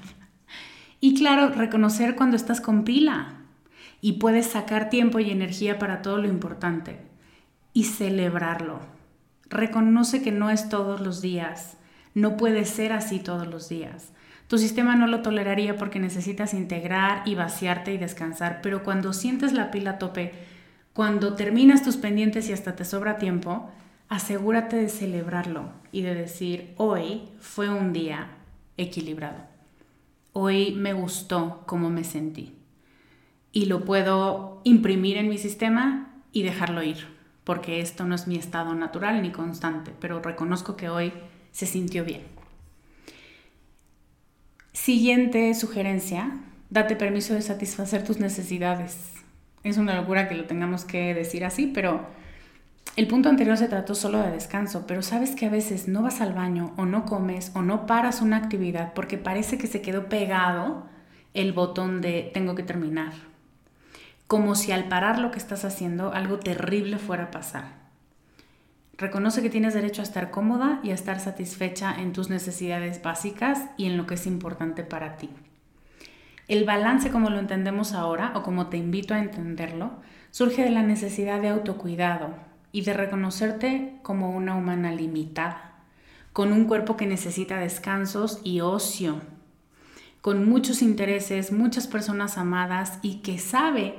Y 1.04 1.14
claro, 1.14 1.48
reconocer 1.48 2.14
cuando 2.14 2.36
estás 2.36 2.60
con 2.60 2.84
pila 2.84 3.34
y 4.00 4.12
puedes 4.12 4.46
sacar 4.46 4.88
tiempo 4.88 5.18
y 5.18 5.32
energía 5.32 5.80
para 5.80 6.00
todo 6.00 6.18
lo 6.18 6.28
importante 6.28 7.00
y 7.72 7.84
celebrarlo. 7.86 8.78
Reconoce 9.50 10.22
que 10.22 10.30
no 10.30 10.48
es 10.48 10.68
todos 10.68 11.00
los 11.00 11.20
días, 11.20 11.76
no 12.14 12.36
puede 12.36 12.64
ser 12.64 12.92
así 12.92 13.18
todos 13.18 13.48
los 13.48 13.68
días. 13.68 14.12
Tu 14.46 14.58
sistema 14.58 14.94
no 14.94 15.08
lo 15.08 15.22
toleraría 15.22 15.76
porque 15.76 15.98
necesitas 15.98 16.54
integrar 16.54 17.26
y 17.26 17.34
vaciarte 17.34 17.92
y 17.92 17.98
descansar, 17.98 18.60
pero 18.62 18.84
cuando 18.84 19.12
sientes 19.12 19.52
la 19.52 19.72
pila 19.72 19.90
a 19.90 19.98
tope, 19.98 20.32
cuando 20.92 21.34
terminas 21.34 21.82
tus 21.82 21.96
pendientes 21.96 22.48
y 22.48 22.52
hasta 22.52 22.76
te 22.76 22.84
sobra 22.84 23.18
tiempo, 23.18 23.68
asegúrate 24.08 24.76
de 24.76 24.88
celebrarlo 24.88 25.72
y 25.90 26.02
de 26.02 26.14
decir, 26.14 26.74
hoy 26.76 27.22
fue 27.40 27.68
un 27.70 27.92
día 27.92 28.28
equilibrado. 28.76 29.51
Hoy 30.34 30.72
me 30.72 30.94
gustó 30.94 31.62
cómo 31.66 31.90
me 31.90 32.04
sentí. 32.04 32.54
Y 33.52 33.66
lo 33.66 33.84
puedo 33.84 34.62
imprimir 34.64 35.18
en 35.18 35.28
mi 35.28 35.36
sistema 35.36 36.22
y 36.32 36.42
dejarlo 36.42 36.82
ir, 36.82 37.06
porque 37.44 37.80
esto 37.80 38.04
no 38.04 38.14
es 38.14 38.26
mi 38.26 38.36
estado 38.36 38.74
natural 38.74 39.20
ni 39.20 39.30
constante, 39.30 39.92
pero 40.00 40.22
reconozco 40.22 40.74
que 40.76 40.88
hoy 40.88 41.12
se 41.50 41.66
sintió 41.66 42.04
bien. 42.04 42.22
Siguiente 44.72 45.52
sugerencia, 45.52 46.32
date 46.70 46.96
permiso 46.96 47.34
de 47.34 47.42
satisfacer 47.42 48.02
tus 48.02 48.18
necesidades. 48.18 49.12
Es 49.64 49.76
una 49.76 49.94
locura 49.94 50.28
que 50.28 50.34
lo 50.34 50.46
tengamos 50.46 50.86
que 50.86 51.12
decir 51.12 51.44
así, 51.44 51.66
pero 51.66 52.06
el 52.94 53.06
punto 53.06 53.30
anterior 53.30 53.56
se 53.56 53.68
trató 53.68 53.94
solo 53.94 54.18
de 54.18 54.30
descanso, 54.30 54.84
pero 54.86 55.00
sabes 55.00 55.30
que 55.30 55.46
a 55.46 55.50
veces 55.50 55.88
no 55.88 56.02
vas 56.02 56.20
al 56.20 56.34
baño 56.34 56.74
o 56.76 56.84
no 56.84 57.06
comes 57.06 57.50
o 57.54 57.62
no 57.62 57.86
paras 57.86 58.20
una 58.20 58.36
actividad 58.36 58.92
porque 58.92 59.16
parece 59.16 59.56
que 59.56 59.66
se 59.66 59.80
quedó 59.80 60.10
pegado 60.10 60.84
el 61.32 61.54
botón 61.54 62.02
de 62.02 62.30
tengo 62.34 62.54
que 62.54 62.62
terminar. 62.62 63.14
Como 64.26 64.54
si 64.54 64.72
al 64.72 64.88
parar 64.88 65.18
lo 65.18 65.30
que 65.30 65.38
estás 65.38 65.64
haciendo 65.64 66.12
algo 66.12 66.38
terrible 66.38 66.98
fuera 66.98 67.24
a 67.24 67.30
pasar. 67.30 67.64
Reconoce 68.98 69.40
que 69.40 69.48
tienes 69.48 69.72
derecho 69.72 70.02
a 70.02 70.04
estar 70.04 70.30
cómoda 70.30 70.80
y 70.82 70.90
a 70.90 70.94
estar 70.94 71.18
satisfecha 71.18 71.94
en 71.98 72.12
tus 72.12 72.28
necesidades 72.28 73.02
básicas 73.02 73.70
y 73.78 73.86
en 73.86 73.96
lo 73.96 74.06
que 74.06 74.14
es 74.14 74.26
importante 74.26 74.82
para 74.82 75.16
ti. 75.16 75.30
El 76.46 76.64
balance 76.64 77.10
como 77.10 77.30
lo 77.30 77.38
entendemos 77.38 77.94
ahora 77.94 78.32
o 78.34 78.42
como 78.42 78.66
te 78.66 78.76
invito 78.76 79.14
a 79.14 79.18
entenderlo 79.18 79.92
surge 80.30 80.62
de 80.62 80.70
la 80.70 80.82
necesidad 80.82 81.40
de 81.40 81.48
autocuidado 81.48 82.51
y 82.72 82.82
de 82.82 82.94
reconocerte 82.94 83.98
como 84.02 84.34
una 84.34 84.56
humana 84.56 84.92
limitada, 84.92 85.74
con 86.32 86.52
un 86.52 86.64
cuerpo 86.64 86.96
que 86.96 87.06
necesita 87.06 87.58
descansos 87.58 88.40
y 88.42 88.60
ocio, 88.60 89.20
con 90.22 90.48
muchos 90.48 90.80
intereses, 90.80 91.52
muchas 91.52 91.86
personas 91.86 92.38
amadas 92.38 92.98
y 93.02 93.16
que 93.16 93.38
sabe 93.38 93.96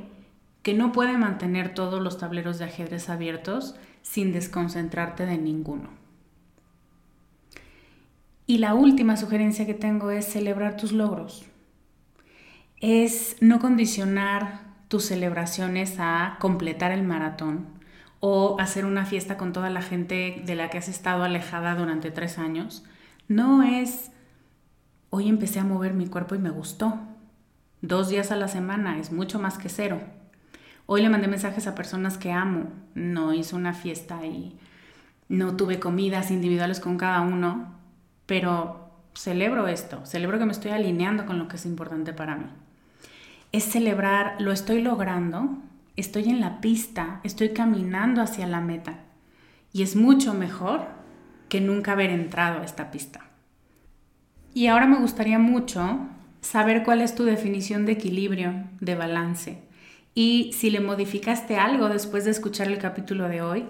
que 0.64 0.74
no 0.74 0.92
puede 0.92 1.18
mantener 1.18 1.74
todos 1.74 2.02
los 2.02 2.18
tableros 2.18 2.58
de 2.58 2.66
ajedrez 2.66 3.10
abiertos 3.10 3.76
sin 4.02 4.34
desconcentrarte 4.34 5.26
de 5.26 5.38
ninguno. 5.38 5.90
Y 8.48 8.58
la 8.58 8.74
última 8.74 9.18
sugerencia 9.18 9.66
que 9.66 9.74
tengo 9.74 10.12
es 10.12 10.26
celebrar 10.26 10.78
tus 10.78 10.92
logros. 10.92 11.46
Es 12.82 13.38
no 13.40 13.60
condicionar 13.60 14.62
tus 14.88 15.06
celebraciones 15.06 15.96
a 16.00 16.38
completar 16.40 16.92
el 16.92 17.04
maratón 17.04 17.73
o 18.26 18.56
hacer 18.58 18.86
una 18.86 19.06
fiesta 19.06 19.36
con 19.36 19.52
toda 19.52 19.70
la 19.70 19.82
gente 19.82 20.42
de 20.46 20.56
la 20.56 20.70
que 20.70 20.78
has 20.78 20.88
estado 20.88 21.24
alejada 21.24 21.76
durante 21.76 22.10
tres 22.10 22.38
años. 22.38 22.86
No 23.28 23.64
es, 23.64 24.12
hoy 25.10 25.28
empecé 25.28 25.60
a 25.60 25.66
mover 25.66 25.94
mi 25.94 26.08
cuerpo 26.08 26.34
y 26.34 26.40
me 26.40 26.50
gustó. 26.50 26.98
Dos 27.82 28.08
días 28.08 28.32
a 28.32 28.38
la 28.38 28.48
semana 28.48 28.98
es 28.98 29.12
mucho 29.12 29.40
más 29.40 29.58
que 29.58 29.68
cero. 29.68 30.00
Hoy 30.86 31.02
le 31.02 31.10
mandé 31.10 31.28
mensajes 31.28 31.68
a 31.68 31.76
personas 31.76 32.18
que 32.18 32.32
amo. 32.32 32.70
No 32.96 33.34
hice 33.34 33.58
una 33.58 33.74
fiesta 33.74 34.26
y 34.26 34.58
no 35.28 35.58
tuve 35.58 35.82
comidas 35.82 36.32
individuales 36.32 36.80
con 36.80 36.96
cada 36.96 37.20
uno, 37.20 37.76
pero 38.26 38.90
celebro 39.16 39.68
esto, 39.68 40.06
celebro 40.06 40.40
que 40.40 40.46
me 40.46 40.54
estoy 40.54 40.72
alineando 40.72 41.26
con 41.26 41.40
lo 41.40 41.50
que 41.50 41.58
es 41.58 41.66
importante 41.66 42.14
para 42.14 42.38
mí. 42.38 42.46
Es 43.52 43.66
celebrar, 43.66 44.38
lo 44.40 44.54
estoy 44.54 44.82
logrando, 44.82 45.58
estoy 45.96 46.30
en 46.30 46.40
la 46.40 46.62
pista, 46.62 47.20
estoy 47.24 47.50
caminando 47.50 48.22
hacia 48.22 48.48
la 48.48 48.62
meta. 48.62 49.00
Y 49.72 49.84
es 49.84 49.96
mucho 49.96 50.34
mejor 50.34 50.88
que 51.50 51.62
nunca 51.62 51.94
haber 51.94 52.10
entrado 52.10 52.62
a 52.62 52.66
esta 52.66 52.92
pista. 52.92 53.22
Y 54.54 54.68
ahora 54.68 54.88
me 54.88 55.00
gustaría 55.00 55.40
mucho 55.40 56.00
saber 56.42 56.84
cuál 56.84 57.02
es 57.02 57.16
tu 57.16 57.24
definición 57.24 57.86
de 57.86 57.94
equilibrio, 57.94 58.54
de 58.80 58.96
balance 58.96 59.64
y 60.16 60.52
si 60.54 60.70
le 60.70 60.80
modificaste 60.80 61.58
algo 61.58 61.90
después 61.90 62.26
de 62.26 62.32
escuchar 62.32 62.68
el 62.68 62.78
capítulo 62.78 63.28
de 63.28 63.42
hoy, 63.42 63.66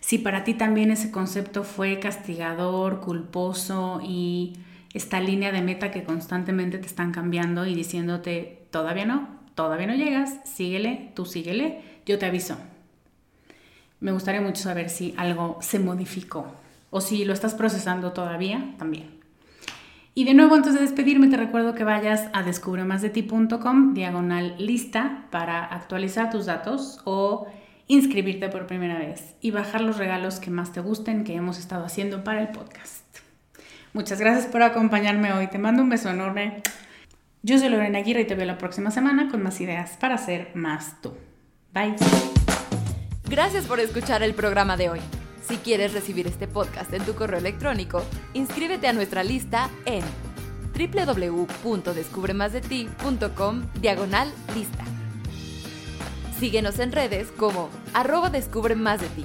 si 0.00 0.18
para 0.18 0.44
ti 0.44 0.54
también 0.54 0.90
ese 0.90 1.10
concepto 1.10 1.64
fue 1.64 1.98
castigador, 1.98 3.00
culposo 3.00 4.00
y 4.02 4.54
esta 4.94 5.20
línea 5.20 5.52
de 5.52 5.60
meta 5.60 5.90
que 5.90 6.04
constantemente 6.04 6.78
te 6.78 6.86
están 6.86 7.12
cambiando 7.12 7.66
y 7.66 7.74
diciéndote, 7.74 8.66
todavía 8.70 9.04
no, 9.04 9.37
todavía 9.58 9.88
no 9.88 9.94
llegas, 9.96 10.36
síguele, 10.44 11.10
tú 11.16 11.24
síguele, 11.24 11.82
yo 12.06 12.16
te 12.16 12.26
aviso. 12.26 12.56
Me 13.98 14.12
gustaría 14.12 14.40
mucho 14.40 14.62
saber 14.62 14.88
si 14.88 15.14
algo 15.16 15.58
se 15.60 15.80
modificó 15.80 16.46
o 16.90 17.00
si 17.00 17.24
lo 17.24 17.32
estás 17.32 17.54
procesando 17.54 18.12
todavía 18.12 18.76
también. 18.78 19.18
Y 20.14 20.22
de 20.22 20.34
nuevo, 20.34 20.54
antes 20.54 20.74
de 20.74 20.80
despedirme, 20.80 21.26
te 21.26 21.36
recuerdo 21.36 21.74
que 21.74 21.82
vayas 21.82 22.28
a 22.32 22.44
descubremasdeti.com, 22.44 23.94
diagonal 23.94 24.54
lista, 24.58 25.26
para 25.32 25.64
actualizar 25.64 26.30
tus 26.30 26.46
datos 26.46 27.00
o 27.02 27.48
inscribirte 27.88 28.48
por 28.50 28.68
primera 28.68 28.96
vez 28.96 29.34
y 29.40 29.50
bajar 29.50 29.80
los 29.80 29.98
regalos 29.98 30.38
que 30.38 30.52
más 30.52 30.72
te 30.72 30.80
gusten 30.80 31.24
que 31.24 31.34
hemos 31.34 31.58
estado 31.58 31.84
haciendo 31.84 32.22
para 32.22 32.42
el 32.42 32.48
podcast. 32.50 33.04
Muchas 33.92 34.20
gracias 34.20 34.46
por 34.46 34.62
acompañarme 34.62 35.32
hoy. 35.32 35.48
Te 35.48 35.58
mando 35.58 35.82
un 35.82 35.88
beso 35.88 36.10
enorme. 36.10 36.62
Yo 37.42 37.58
soy 37.58 37.68
Lorena 37.68 37.98
Aguirre 37.98 38.22
y 38.22 38.26
te 38.26 38.34
veo 38.34 38.46
la 38.46 38.58
próxima 38.58 38.90
semana 38.90 39.28
con 39.30 39.40
más 39.42 39.60
ideas 39.60 39.96
para 39.98 40.18
ser 40.18 40.50
más 40.54 41.00
tú. 41.00 41.14
Bye. 41.72 41.94
Gracias 43.28 43.66
por 43.66 43.78
escuchar 43.78 44.20
el 44.22 44.34
programa 44.34 44.76
de 44.76 44.90
hoy. 44.90 44.98
Si 45.46 45.58
quieres 45.58 45.92
recibir 45.92 46.26
este 46.26 46.48
podcast 46.48 46.92
en 46.92 47.04
tu 47.04 47.14
correo 47.14 47.38
electrónico, 47.38 48.02
inscríbete 48.34 48.88
a 48.88 48.92
nuestra 48.92 49.22
lista 49.22 49.70
en 49.86 50.02
www.descubremasdeti.com 50.74 53.62
diagonal 53.80 54.32
lista. 54.54 54.84
Síguenos 56.38 56.78
en 56.80 56.92
redes 56.92 57.28
como 57.36 57.70
arroba 57.94 58.28
descubre 58.30 58.74
más 58.74 59.00
de 59.00 59.08
ti. 59.08 59.24